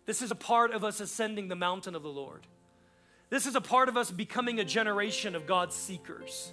[0.04, 2.46] This is a part of us ascending the mountain of the Lord.
[3.30, 6.52] This is a part of us becoming a generation of God's seekers.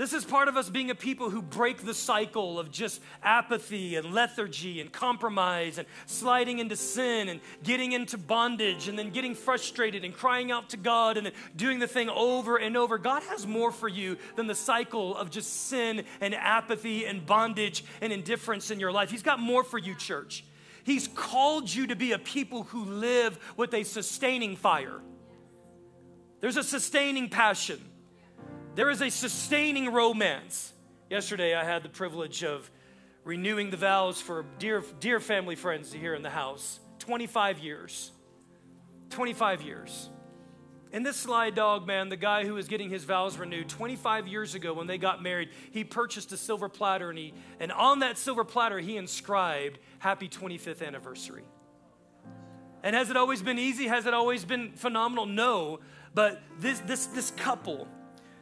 [0.00, 3.96] This is part of us being a people who break the cycle of just apathy
[3.96, 9.34] and lethargy and compromise and sliding into sin and getting into bondage and then getting
[9.34, 12.96] frustrated and crying out to God and then doing the thing over and over.
[12.96, 17.84] God has more for you than the cycle of just sin and apathy and bondage
[18.00, 19.10] and indifference in your life.
[19.10, 20.46] He's got more for you, church.
[20.82, 25.02] He's called you to be a people who live with a sustaining fire.
[26.40, 27.84] There's a sustaining passion.
[28.76, 30.72] There is a sustaining romance.
[31.10, 32.70] Yesterday, I had the privilege of
[33.24, 36.78] renewing the vows for dear, dear family friends here in the house.
[37.00, 38.12] 25 years.
[39.10, 40.08] 25 years.
[40.92, 44.54] And this sly dog, man, the guy who was getting his vows renewed 25 years
[44.54, 48.18] ago when they got married, he purchased a silver platter and, he, and on that
[48.18, 51.44] silver platter, he inscribed, Happy 25th anniversary.
[52.82, 53.88] And has it always been easy?
[53.88, 55.26] Has it always been phenomenal?
[55.26, 55.80] No.
[56.14, 57.86] But this, this, this couple,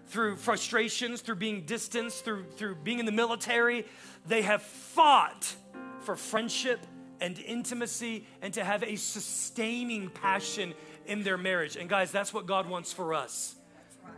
[0.08, 3.86] through frustrations, through being distanced, through, through being in the military.
[4.26, 5.54] They have fought
[6.00, 6.80] for friendship
[7.20, 10.74] and intimacy and to have a sustaining passion
[11.06, 11.76] in their marriage.
[11.76, 13.54] And guys, that's what God wants for us.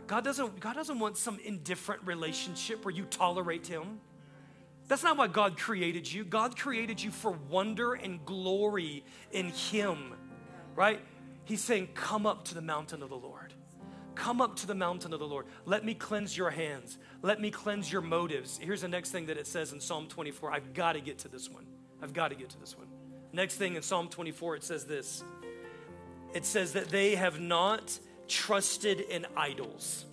[0.07, 3.99] God doesn't, God doesn't want some indifferent relationship where you tolerate Him.
[4.87, 6.25] That's not why God created you.
[6.25, 10.13] God created you for wonder and glory in Him,
[10.75, 10.99] right?
[11.45, 13.40] He's saying, Come up to the mountain of the Lord.
[14.15, 15.45] Come up to the mountain of the Lord.
[15.65, 16.97] Let me cleanse your hands.
[17.21, 18.59] Let me cleanse your motives.
[18.61, 20.51] Here's the next thing that it says in Psalm 24.
[20.51, 21.65] I've got to get to this one.
[22.01, 22.87] I've got to get to this one.
[23.33, 25.23] Next thing in Psalm 24, it says this
[26.33, 27.97] it says that they have not
[28.27, 30.05] trusted in idols.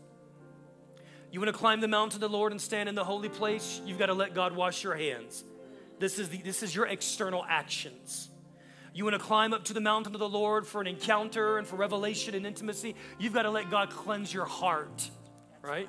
[1.30, 3.80] You want to climb the mountain of the Lord and stand in the holy place?
[3.84, 5.44] You've got to let God wash your hands.
[5.98, 8.30] This is, the, this is your external actions.
[8.98, 11.64] You want to climb up to the mountain of the Lord for an encounter and
[11.68, 15.08] for revelation and intimacy, you've got to let God cleanse your heart,
[15.62, 15.88] right?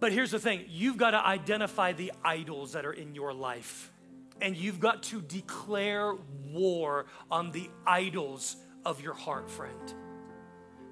[0.00, 3.92] But here's the thing you've got to identify the idols that are in your life.
[4.40, 6.16] And you've got to declare
[6.50, 9.94] war on the idols of your heart, friend.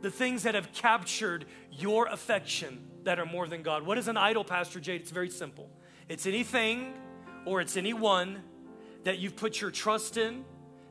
[0.01, 3.85] The things that have captured your affection that are more than God.
[3.85, 5.01] What is an idol, Pastor Jade?
[5.01, 5.69] It's very simple
[6.09, 6.95] it's anything
[7.47, 8.45] or it's anyone
[9.03, 10.45] that you've put your trust in,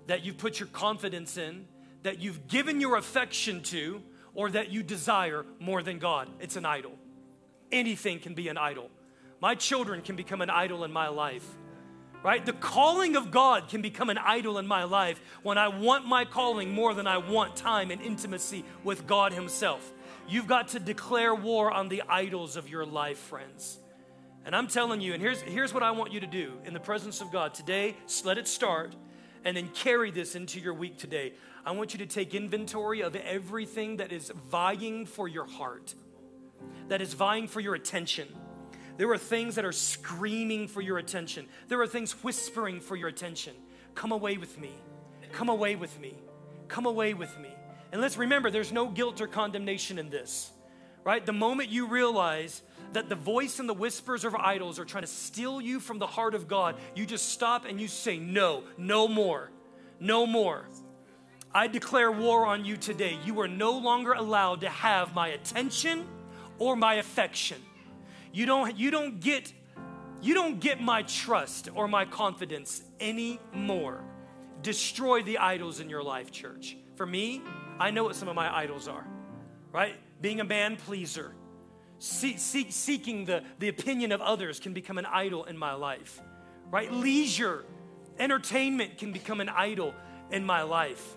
[0.08, 1.66] that you've put your confidence in,
[2.04, 4.02] that you've given your affection to,
[4.34, 6.30] or that you desire more than God.
[6.39, 6.94] It's an idol.
[7.72, 8.89] Anything can be an idol.
[9.39, 11.46] My children can become an idol in my life,
[12.24, 12.46] right?
[12.46, 16.26] The calling of God can become an idol in my life when I want my
[16.26, 19.92] calling more than I want time and intimacy with God Himself.
[20.28, 23.80] You've got to declare war on the idols of your life, friends.
[24.46, 26.80] And I'm telling you, and here's, here's what I want you to do in the
[26.80, 28.96] presence of God today, let it start
[29.46, 31.34] and then carry this into your week today.
[31.66, 35.94] I want you to take inventory of everything that is vying for your heart,
[36.90, 38.28] that is vying for your attention.
[38.98, 41.48] There are things that are screaming for your attention.
[41.68, 43.54] There are things whispering for your attention.
[43.96, 44.72] Come away with me.
[45.32, 46.16] Come away with me.
[46.68, 47.50] Come away with me.
[47.91, 50.52] And let's remember there's no guilt or condemnation in this,
[51.04, 51.26] right?
[51.26, 52.62] The moment you realize
[52.92, 56.08] that the voice and the whispers of idols are trying to steal you from the
[56.08, 59.50] heart of God, you just stop and you say, No, no more,
[60.00, 60.68] no more.
[61.56, 63.18] I declare war on you today.
[63.24, 66.08] You are no longer allowed to have my attention
[66.58, 67.62] or my affection.
[68.32, 69.54] You don't, you don't get
[70.24, 74.06] you don't get my trust or my confidence anymore.
[74.62, 76.78] destroy the idols in your life, church.
[76.96, 77.42] For me,
[77.78, 79.06] I know what some of my idols are,
[79.74, 79.96] right?
[80.22, 81.36] Being a man pleaser,
[82.04, 86.22] see, see, seeking the, the opinion of others can become an idol in my life,
[86.70, 86.91] right?
[86.91, 87.64] Leisure,
[88.20, 89.93] entertainment can become an idol
[90.30, 91.16] in my life.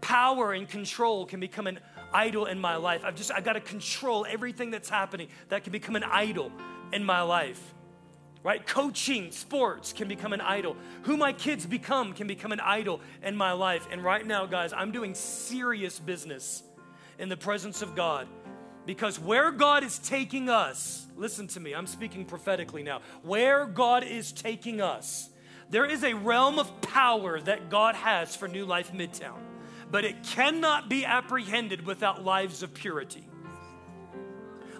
[0.00, 1.80] Power and control can become an
[2.12, 3.02] idol in my life.
[3.04, 5.28] I've just, I've got to control everything that's happening.
[5.48, 6.52] That can become an idol
[6.92, 7.74] in my life
[8.42, 8.66] right?
[8.66, 10.74] Coaching sports can become an idol.
[11.02, 13.86] Who my kids become can become an idol in my life.
[13.92, 16.62] And right now, guys, I'm doing serious business
[17.18, 18.26] in the presence of God
[18.86, 23.00] because where God is taking us, listen to me, I'm speaking prophetically now.
[23.22, 25.28] Where God is taking us,
[25.70, 29.38] there is a realm of power that God has for New Life Midtown,
[29.90, 33.26] but it cannot be apprehended without lives of purity.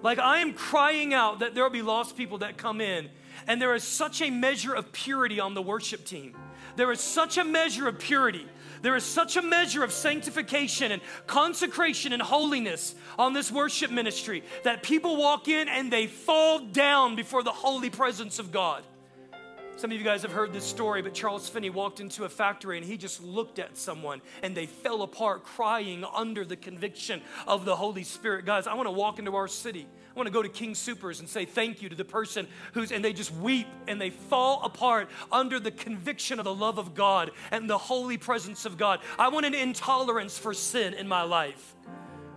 [0.03, 3.11] Like, I am crying out that there will be lost people that come in
[3.46, 6.34] and there is such a measure of purity on the worship team.
[6.76, 8.46] There is such a measure of purity.
[8.83, 14.43] There is such a measure of sanctification and consecration and holiness on this worship ministry
[14.64, 18.83] that people walk in and they fall down before the holy presence of God.
[19.76, 22.76] Some of you guys have heard this story, but Charles Finney walked into a factory
[22.76, 27.64] and he just looked at someone and they fell apart crying under the conviction of
[27.64, 28.45] the Holy Spirit.
[28.45, 29.87] Guys, I want to walk into our city
[30.20, 33.02] want to go to King Soopers and say thank you to the person who's, and
[33.02, 37.30] they just weep and they fall apart under the conviction of the love of God
[37.50, 39.00] and the holy presence of God.
[39.18, 41.74] I want an intolerance for sin in my life.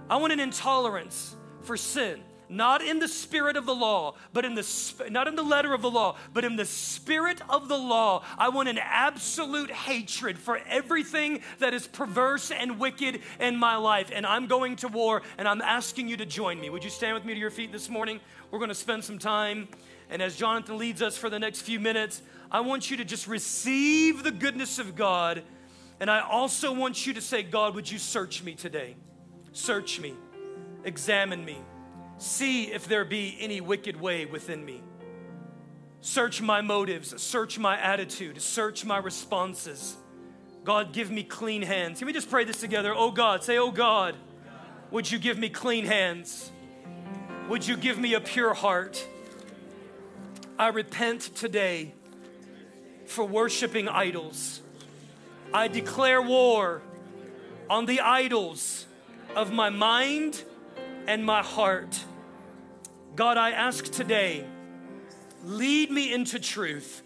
[0.09, 4.55] I want an intolerance for sin not in the spirit of the law, but in
[4.55, 8.23] the not in the letter of the law, but in the spirit of the law.
[8.37, 14.11] I want an absolute hatred for everything that is perverse and wicked in my life.
[14.13, 16.69] And I'm going to war and I'm asking you to join me.
[16.69, 18.19] Would you stand with me to your feet this morning?
[18.51, 19.67] We're going to spend some time.
[20.09, 22.21] And as Jonathan leads us for the next few minutes,
[22.51, 25.43] I want you to just receive the goodness of God.
[25.99, 28.95] And I also want you to say, God, would you search me today?
[29.53, 30.13] Search me,
[30.83, 31.57] examine me
[32.17, 34.83] See if there be any wicked way within me.
[36.01, 39.95] Search my motives, search my attitude, search my responses.
[40.63, 41.99] God, give me clean hands.
[41.99, 42.93] Can we just pray this together?
[42.95, 44.15] Oh God, say, Oh God,
[44.91, 46.51] would you give me clean hands?
[47.49, 49.05] Would you give me a pure heart?
[50.57, 51.93] I repent today
[53.05, 54.61] for worshiping idols.
[55.53, 56.81] I declare war
[57.69, 58.85] on the idols
[59.35, 60.43] of my mind
[61.07, 62.03] and my heart.
[63.15, 64.45] God, I ask today,
[65.43, 67.03] lead me into truth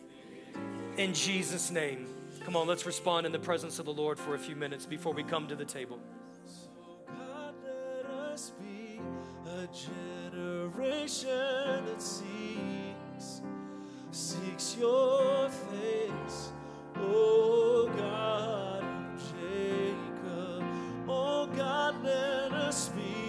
[0.98, 2.08] in Jesus' name.
[2.45, 5.14] Come on, let's respond in the presence of the Lord for a few minutes before
[5.14, 6.00] we come to the table.
[6.45, 6.70] So
[7.08, 9.00] God, let us be
[23.24, 23.26] a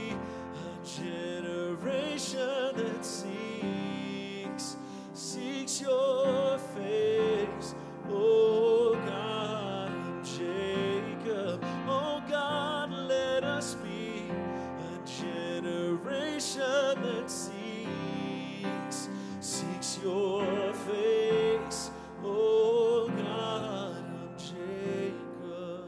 [0.97, 4.77] generation that seeks,
[5.13, 7.75] seeks your face,
[8.09, 11.63] oh God of Jacob.
[11.87, 16.63] Oh God, let us be a generation
[17.03, 19.09] that seeks,
[19.41, 21.91] seeks your face,
[22.25, 25.85] oh God of Jacob.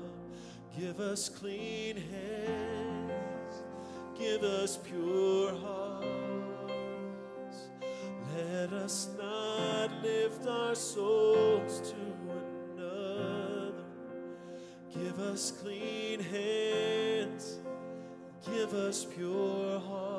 [0.78, 1.79] Give us let
[4.40, 6.06] give us pure hearts.
[8.34, 11.96] Let us not lift our souls to
[12.78, 13.84] another.
[14.94, 17.58] Give us clean hands,
[18.46, 20.09] give us pure hearts.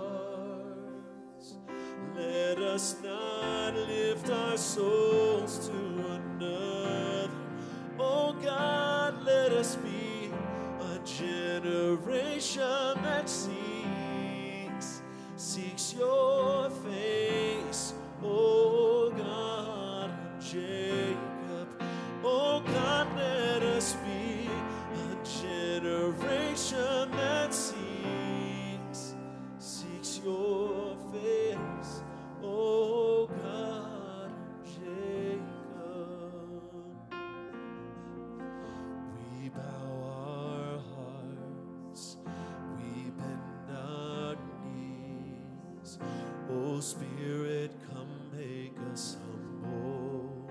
[46.81, 50.49] Spirit, come make us humble.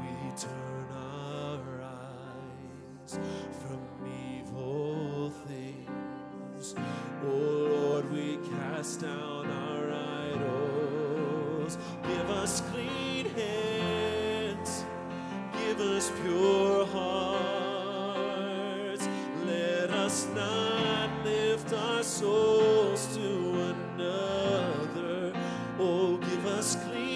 [0.00, 3.18] We turn our eyes
[3.60, 6.74] from evil things.
[7.22, 9.90] Oh Lord, we cast down our
[10.30, 11.76] idols.
[12.04, 14.84] Give us clean hands.
[15.52, 16.47] Give us pure
[26.84, 27.07] clean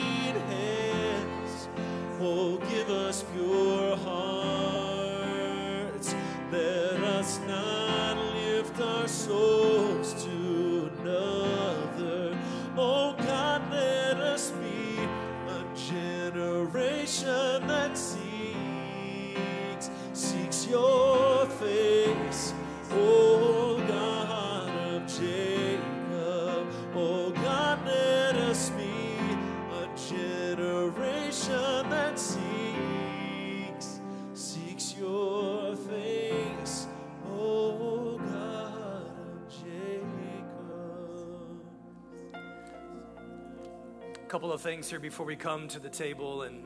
[44.33, 46.41] couple of things here before we come to the table.
[46.41, 46.65] And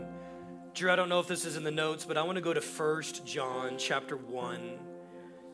[0.73, 2.55] Drew, I don't know if this is in the notes, but I want to go
[2.55, 4.79] to First John chapter 1.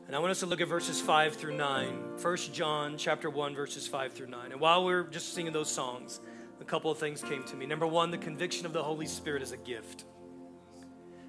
[0.07, 2.19] And I want us to look at verses 5 through 9.
[2.19, 4.53] First John chapter 1, verses 5 through 9.
[4.53, 6.21] And while we are just singing those songs,
[6.61, 7.65] a couple of things came to me.
[7.65, 10.05] Number one, the conviction of the Holy Spirit is a gift.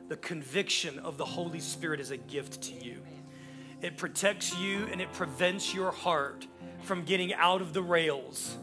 [0.10, 3.04] The conviction of the Holy Spirit is a gift to you.
[3.82, 6.46] It protects you and it prevents your heart
[6.82, 8.58] from getting out of the rails.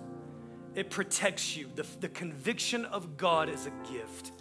[0.74, 1.68] It protects you.
[1.74, 4.32] The, the conviction of God is a gift.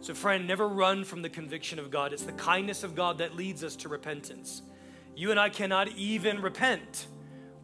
[0.00, 2.12] So, friend, never run from the conviction of God.
[2.12, 4.62] It's the kindness of God that leads us to repentance.
[5.14, 7.06] You and I cannot even repent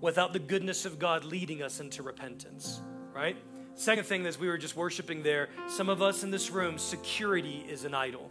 [0.01, 2.81] without the goodness of God leading us into repentance,
[3.13, 3.37] right?
[3.75, 7.65] Second thing, as we were just worshiping there, some of us in this room, security
[7.69, 8.31] is an idol.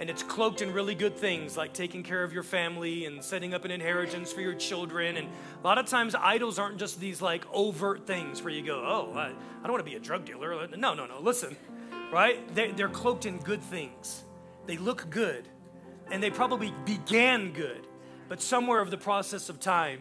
[0.00, 3.52] And it's cloaked in really good things like taking care of your family and setting
[3.52, 5.16] up an inheritance for your children.
[5.16, 8.78] And a lot of times, idols aren't just these like overt things where you go,
[8.78, 10.68] oh, I, I don't want to be a drug dealer.
[10.76, 11.56] No, no, no, listen,
[12.12, 12.54] right?
[12.54, 14.22] They, they're cloaked in good things.
[14.66, 15.48] They look good,
[16.12, 17.86] and they probably began good,
[18.28, 20.00] but somewhere of the process of time,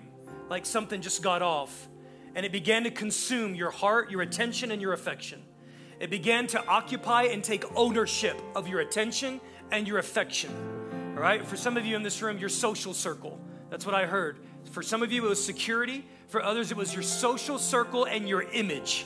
[0.50, 1.88] like something just got off,
[2.36, 5.42] and it began to consume your heart, your attention, and your affection.
[6.00, 9.42] It began to occupy and take ownership of your attention
[9.72, 10.52] and your affection.
[11.16, 11.46] All right?
[11.46, 13.40] For some of you in this room, your social circle.
[13.70, 14.40] That's what I heard.
[14.72, 16.06] For some of you, it was security.
[16.28, 19.06] For others, it was your social circle and your image,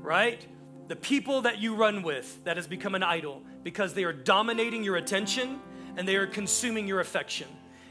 [0.00, 0.44] right?
[0.88, 4.84] The people that you run with that has become an idol because they are dominating
[4.84, 5.60] your attention
[5.96, 7.48] and they are consuming your affection.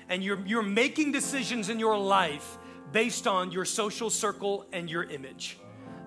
[0.10, 2.58] And you're, you're making decisions in your life
[2.92, 5.58] based on your social circle and your image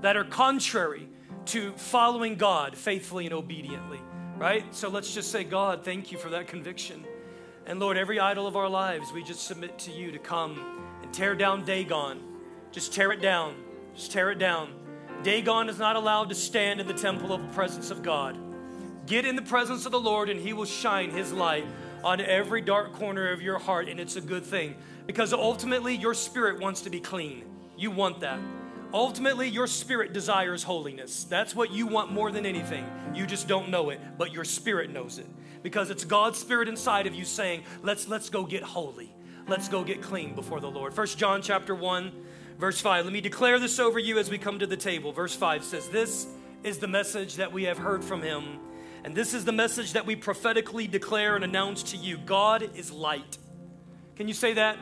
[0.02, 1.08] that are contrary
[1.46, 4.00] to following God faithfully and obediently
[4.36, 4.74] right?
[4.74, 7.04] So let's just say, God, thank you for that conviction.
[7.66, 11.12] And Lord, every idol of our lives, we just submit to you to come and
[11.12, 12.20] tear down Dagon.
[12.72, 13.54] Just tear it down.
[13.94, 14.72] Just tear it down.
[15.22, 18.38] Dagon is not allowed to stand in the temple of the presence of God.
[19.06, 21.66] Get in the presence of the Lord, and He will shine His light
[22.02, 24.74] on every dark corner of your heart, and it's a good thing
[25.06, 27.44] because ultimately your spirit wants to be clean.
[27.76, 28.38] You want that.
[28.94, 31.24] Ultimately, your spirit desires holiness.
[31.24, 32.86] That's what you want more than anything.
[33.12, 35.26] You just don't know it, but your spirit knows it.
[35.64, 39.12] Because it's God's spirit inside of you saying, "Let's let's go get holy.
[39.48, 42.12] Let's go get clean before the Lord." First John chapter 1,
[42.56, 43.04] verse 5.
[43.04, 45.10] Let me declare this over you as we come to the table.
[45.10, 46.28] Verse 5 says, "This
[46.62, 48.60] is the message that we have heard from him,
[49.02, 52.16] and this is the message that we prophetically declare and announce to you.
[52.16, 53.38] God is light."
[54.14, 54.78] Can you say that?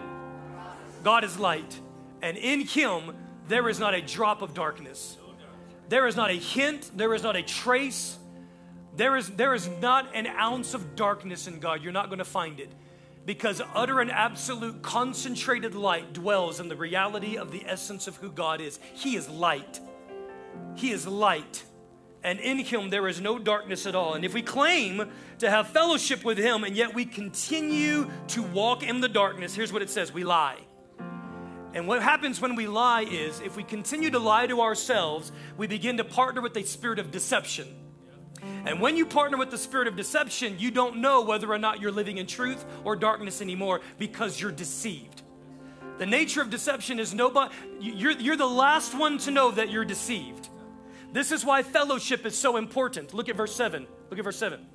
[1.02, 1.80] God is light,
[2.20, 3.14] and in him
[3.52, 5.18] there is not a drop of darkness.
[5.88, 8.16] There is not a hint, there is not a trace,
[8.96, 11.82] there is, there is not an ounce of darkness in God.
[11.82, 12.70] You're not going to find it
[13.26, 18.30] because utter and absolute concentrated light dwells in the reality of the essence of who
[18.30, 18.78] God is.
[18.94, 19.80] He is light.
[20.74, 21.62] He is light.
[22.24, 24.14] And in Him there is no darkness at all.
[24.14, 28.82] And if we claim to have fellowship with Him and yet we continue to walk
[28.82, 30.58] in the darkness, here's what it says we lie.
[31.74, 35.66] And what happens when we lie is if we continue to lie to ourselves, we
[35.66, 37.66] begin to partner with a spirit of deception.
[38.66, 41.80] And when you partner with the spirit of deception, you don't know whether or not
[41.80, 45.22] you're living in truth or darkness anymore because you're deceived.
[45.98, 49.84] The nature of deception is nobody, you're, you're the last one to know that you're
[49.84, 50.48] deceived.
[51.12, 53.14] This is why fellowship is so important.
[53.14, 53.86] Look at verse 7.
[54.10, 54.66] Look at verse 7.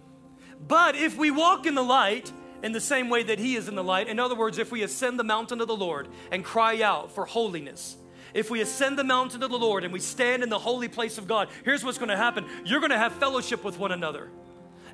[0.67, 2.31] But if we walk in the light,
[2.63, 4.07] in the same way that He is in the light.
[4.07, 7.25] In other words, if we ascend the mountain of the Lord and cry out for
[7.25, 7.97] holiness,
[8.33, 11.17] if we ascend the mountain of the Lord and we stand in the holy place
[11.17, 14.29] of God, here's what's going to happen you're going to have fellowship with one another.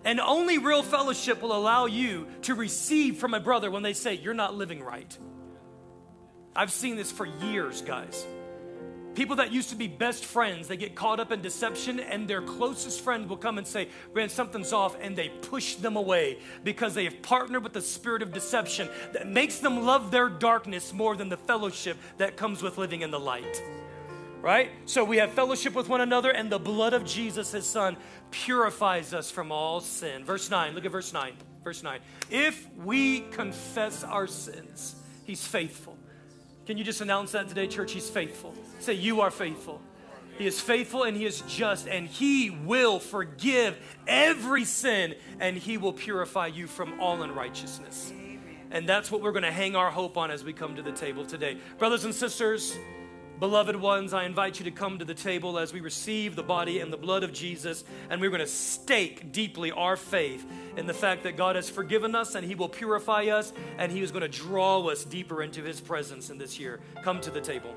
[0.05, 4.16] And only real fellowship will allow you to receive from a brother when they say,
[4.16, 5.18] You're not living right.
[6.55, 8.26] I've seen this for years, guys.
[9.16, 12.41] People that used to be best friends, they get caught up in deception, and their
[12.41, 16.95] closest friend will come and say, Man, something's off, and they push them away because
[16.95, 21.16] they have partnered with the spirit of deception that makes them love their darkness more
[21.16, 23.61] than the fellowship that comes with living in the light.
[24.41, 24.72] Right?
[24.86, 27.97] So we have fellowship with one another, and the blood of Jesus, his son,
[28.32, 30.26] purifies us from all sin.
[30.26, 31.34] Verse 9, look at verse 9.
[31.64, 31.99] Verse 9.
[32.30, 35.97] If we confess our sins, he's faithful.
[36.66, 37.91] Can you just announce that today, church?
[37.91, 38.53] He's faithful.
[38.80, 39.82] Say, You are faithful.
[40.38, 45.78] He is faithful and He is just, and He will forgive every sin and He
[45.78, 48.12] will purify you from all unrighteousness.
[48.72, 50.92] And that's what we're going to hang our hope on as we come to the
[50.92, 51.58] table today.
[51.78, 52.76] Brothers and sisters,
[53.40, 56.80] Beloved ones, I invite you to come to the table as we receive the body
[56.80, 60.46] and the blood of Jesus, and we're going to stake deeply our faith
[60.78, 64.02] in the fact that God has forgiven us and He will purify us, and He
[64.02, 66.80] is going to draw us deeper into His presence in this year.
[67.04, 67.76] Come to the table.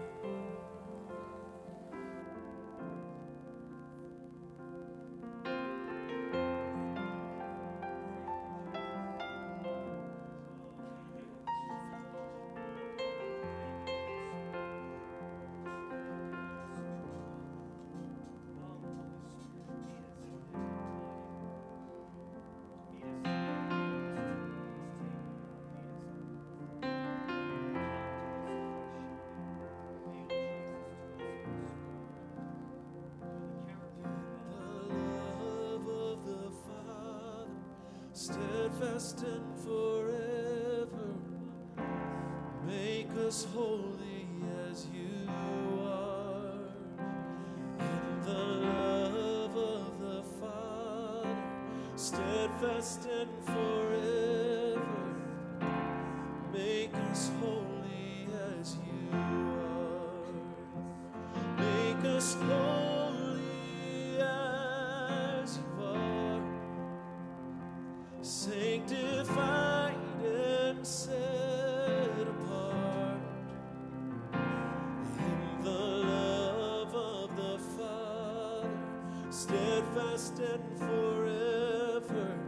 [79.97, 82.39] Steadfast and forever.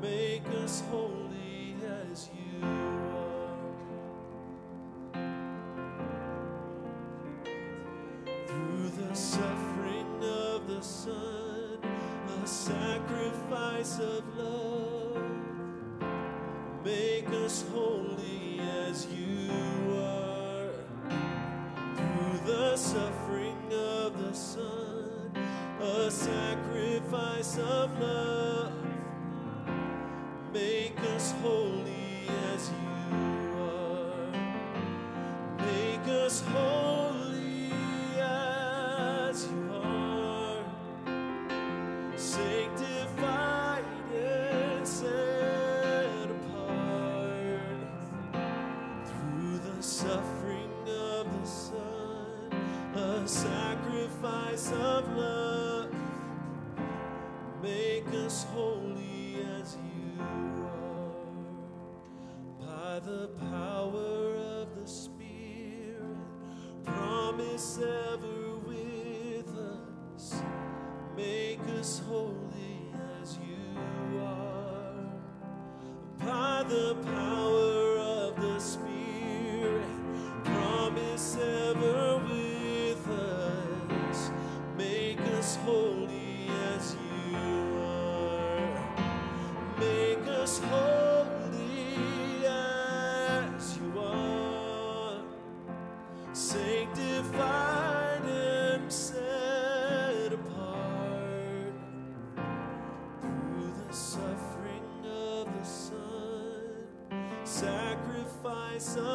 [0.00, 1.74] Make us holy
[2.10, 3.54] as you are.
[8.46, 11.78] through the suffering of the Son,
[12.42, 14.73] a sacrifice of love.
[27.58, 28.33] Of love.
[71.84, 72.43] Make us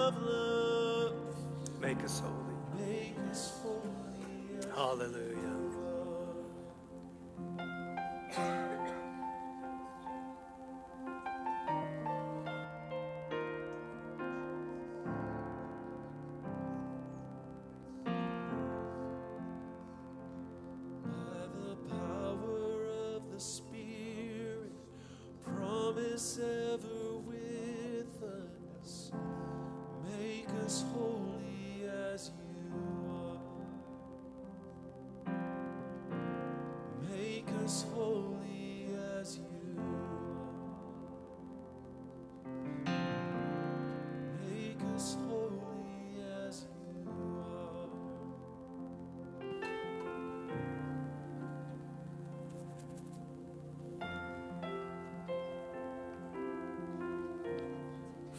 [0.10, 1.14] of love.
[1.82, 2.88] Make us holy.
[2.88, 5.59] Make us holy Hallelujah.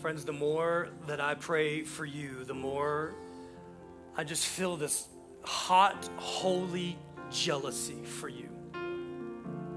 [0.00, 3.12] Friends, the more that I pray for you, the more
[4.16, 5.06] I just feel this
[5.42, 6.98] hot, holy
[7.30, 8.48] jealousy for you.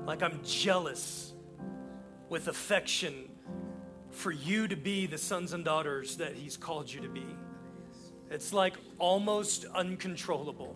[0.08, 1.34] Like I'm jealous
[2.30, 3.30] with affection
[4.12, 7.26] for you to be the sons and daughters that He's called you to be.
[8.32, 10.74] It's like almost uncontrollable.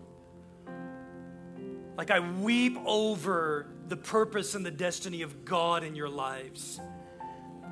[1.98, 6.82] Like I weep over the purpose and the destiny of God in your lives.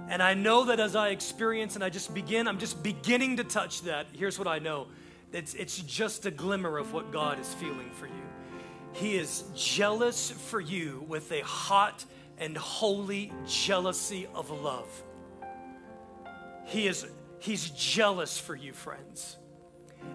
[0.08, 3.44] And I know that as I experience and I just begin, I'm just beginning to
[3.44, 4.08] touch that.
[4.14, 4.88] Here's what I know
[5.34, 8.14] it's, it's just a glimmer of what God is feeling for you.
[8.94, 12.06] He is jealous for you with a hot
[12.38, 15.04] and holy jealousy of love.
[16.66, 17.06] He is
[17.40, 19.38] he's jealous for you, friends.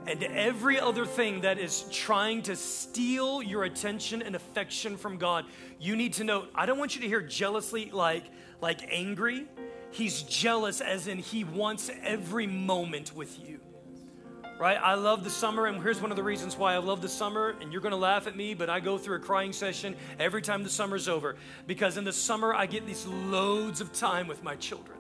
[0.07, 5.45] And every other thing that is trying to steal your attention and affection from God,
[5.79, 6.47] you need to know.
[6.55, 8.25] I don't want you to hear jealously like
[8.61, 9.47] like angry.
[9.91, 13.61] He's jealous as in he wants every moment with you.
[14.59, 14.77] Right?
[14.77, 17.57] I love the summer, and here's one of the reasons why I love the summer.
[17.61, 20.63] And you're gonna laugh at me, but I go through a crying session every time
[20.63, 21.37] the summer's over.
[21.67, 24.99] Because in the summer, I get these loads of time with my children.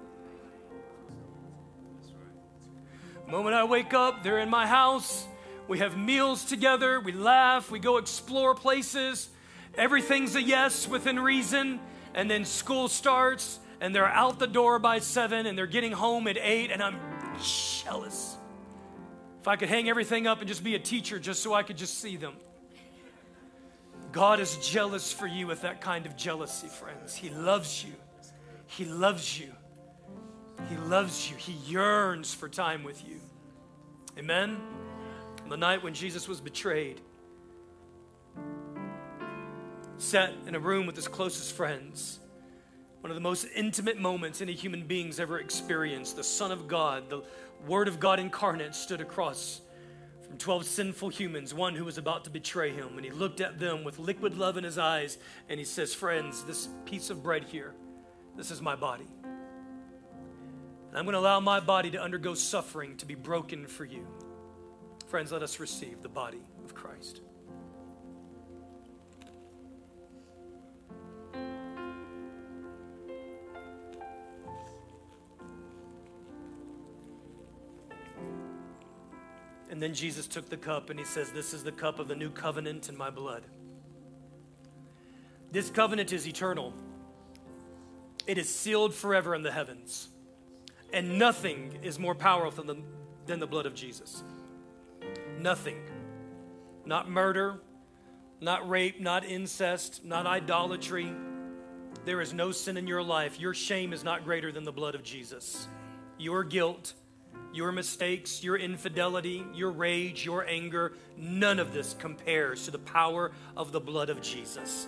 [3.26, 5.26] The moment I wake up, they're in my house.
[5.68, 6.98] We have meals together.
[6.98, 7.70] We laugh.
[7.70, 9.28] We go explore places.
[9.76, 11.80] Everything's a yes within reason.
[12.14, 16.26] And then school starts, and they're out the door by seven, and they're getting home
[16.26, 16.98] at eight, and I'm
[17.82, 18.36] jealous.
[19.40, 21.78] If I could hang everything up and just be a teacher just so I could
[21.78, 22.34] just see them.
[24.12, 27.14] God is jealous for you with that kind of jealousy, friends.
[27.14, 27.92] He loves you.
[28.66, 29.50] He loves you.
[30.68, 31.36] He loves you.
[31.36, 33.16] He yearns for time with you.
[34.18, 34.60] Amen?
[35.42, 37.00] On the night when Jesus was betrayed,
[39.98, 42.19] sat in a room with his closest friends,
[43.00, 46.16] one of the most intimate moments any human being's ever experienced.
[46.16, 47.22] The Son of God, the
[47.66, 49.62] Word of God incarnate, stood across
[50.26, 52.96] from 12 sinful humans, one who was about to betray him.
[52.96, 56.44] And he looked at them with liquid love in his eyes and he says, Friends,
[56.44, 57.74] this piece of bread here,
[58.36, 59.08] this is my body.
[59.24, 64.06] And I'm going to allow my body to undergo suffering to be broken for you.
[65.06, 67.22] Friends, let us receive the body of Christ.
[79.80, 82.14] And then Jesus took the cup and he says, This is the cup of the
[82.14, 83.46] new covenant in my blood.
[85.52, 86.74] This covenant is eternal,
[88.26, 90.10] it is sealed forever in the heavens.
[90.92, 92.82] And nothing is more powerful than the,
[93.24, 94.22] than the blood of Jesus.
[95.38, 95.80] Nothing.
[96.84, 97.62] Not murder,
[98.38, 101.10] not rape, not incest, not idolatry.
[102.04, 103.40] There is no sin in your life.
[103.40, 105.68] Your shame is not greater than the blood of Jesus.
[106.18, 106.92] Your guilt,
[107.52, 113.32] your mistakes, your infidelity, your rage, your anger, none of this compares to the power
[113.56, 114.86] of the blood of Jesus.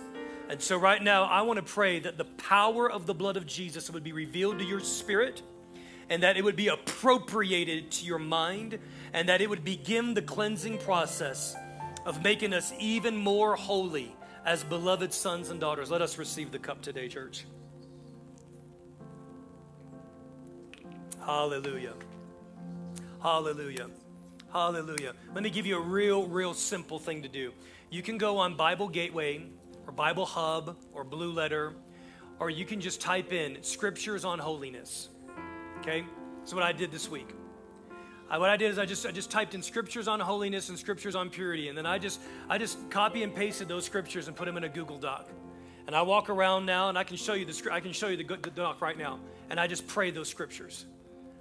[0.49, 3.45] And so, right now, I want to pray that the power of the blood of
[3.45, 5.41] Jesus would be revealed to your spirit
[6.09, 8.77] and that it would be appropriated to your mind
[9.13, 11.55] and that it would begin the cleansing process
[12.05, 14.15] of making us even more holy
[14.45, 15.89] as beloved sons and daughters.
[15.89, 17.45] Let us receive the cup today, church.
[21.25, 21.93] Hallelujah.
[23.23, 23.87] Hallelujah.
[24.51, 25.13] Hallelujah.
[25.33, 27.53] Let me give you a real, real simple thing to do.
[27.89, 29.45] You can go on Bible Gateway
[29.87, 31.73] or Bible Hub or Blue Letter,
[32.39, 35.07] or you can just type in Scriptures on Holiness.
[35.79, 36.03] Okay?
[36.39, 37.29] That's what I did this week.
[38.29, 40.77] I, what I did is I just I just typed in scriptures on holiness and
[40.77, 42.19] scriptures on purity, and then I just
[42.49, 45.29] I just copy and pasted those scriptures and put them in a Google Doc.
[45.87, 48.17] And I walk around now, and I can show you the I can show you
[48.17, 49.19] the, the doc right now,
[49.49, 50.85] and I just pray those scriptures.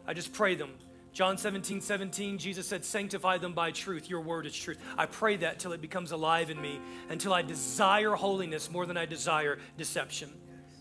[0.06, 0.70] I just pray them.
[1.12, 4.08] John 17, 17, Jesus said, Sanctify them by truth.
[4.08, 4.78] Your word is truth.
[4.96, 8.96] I pray that till it becomes alive in me, until I desire holiness more than
[8.96, 10.30] I desire deception,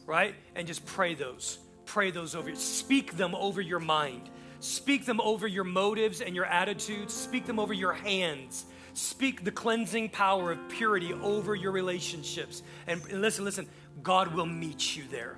[0.06, 0.36] right?
[0.56, 1.60] And just pray those
[1.92, 2.56] pray those over you.
[2.56, 4.30] Speak them over your mind.
[4.62, 7.14] Speak them over your motives and your attitudes.
[7.14, 8.66] Speak them over your hands.
[8.94, 12.64] Speak the cleansing power of purity over your relationships.
[12.88, 13.68] And listen, listen,
[14.02, 15.38] God will meet you there.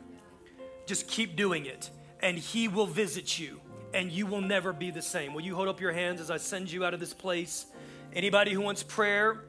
[0.85, 1.89] Just keep doing it,
[2.19, 3.61] and He will visit you,
[3.93, 5.33] and you will never be the same.
[5.33, 7.65] Will you hold up your hands as I send you out of this place?
[8.13, 9.41] Anybody who wants prayer,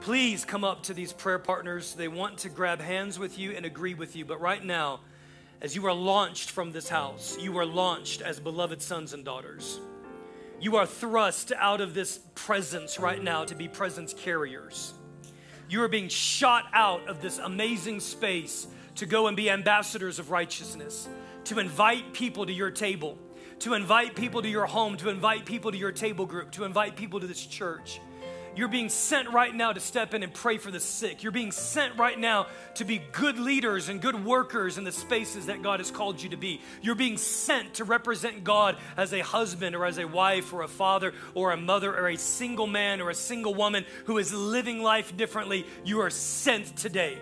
[0.00, 1.94] please come up to these prayer partners.
[1.94, 4.24] They want to grab hands with you and agree with you.
[4.24, 5.00] But right now,
[5.60, 9.78] as you are launched from this house, you are launched as beloved sons and daughters.
[10.60, 14.94] You are thrust out of this presence right now to be presence carriers.
[15.68, 18.66] You are being shot out of this amazing space
[18.96, 21.08] to go and be ambassadors of righteousness,
[21.44, 23.18] to invite people to your table,
[23.62, 26.96] to invite people to your home, to invite people to your table group, to invite
[26.96, 28.00] people to this church.
[28.54, 31.22] You're being sent right now to step in and pray for the sick.
[31.22, 35.46] You're being sent right now to be good leaders and good workers in the spaces
[35.46, 36.60] that God has called you to be.
[36.82, 40.68] You're being sent to represent God as a husband or as a wife or a
[40.68, 44.82] father or a mother or a single man or a single woman who is living
[44.82, 45.66] life differently.
[45.84, 47.16] You are sent today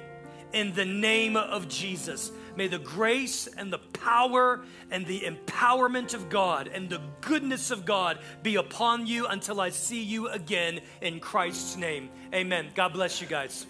[0.52, 2.32] in the name of Jesus.
[2.56, 7.84] May the grace and the power and the empowerment of God and the goodness of
[7.84, 12.10] God be upon you until I see you again in Christ's name.
[12.34, 12.68] Amen.
[12.74, 13.66] God bless you guys.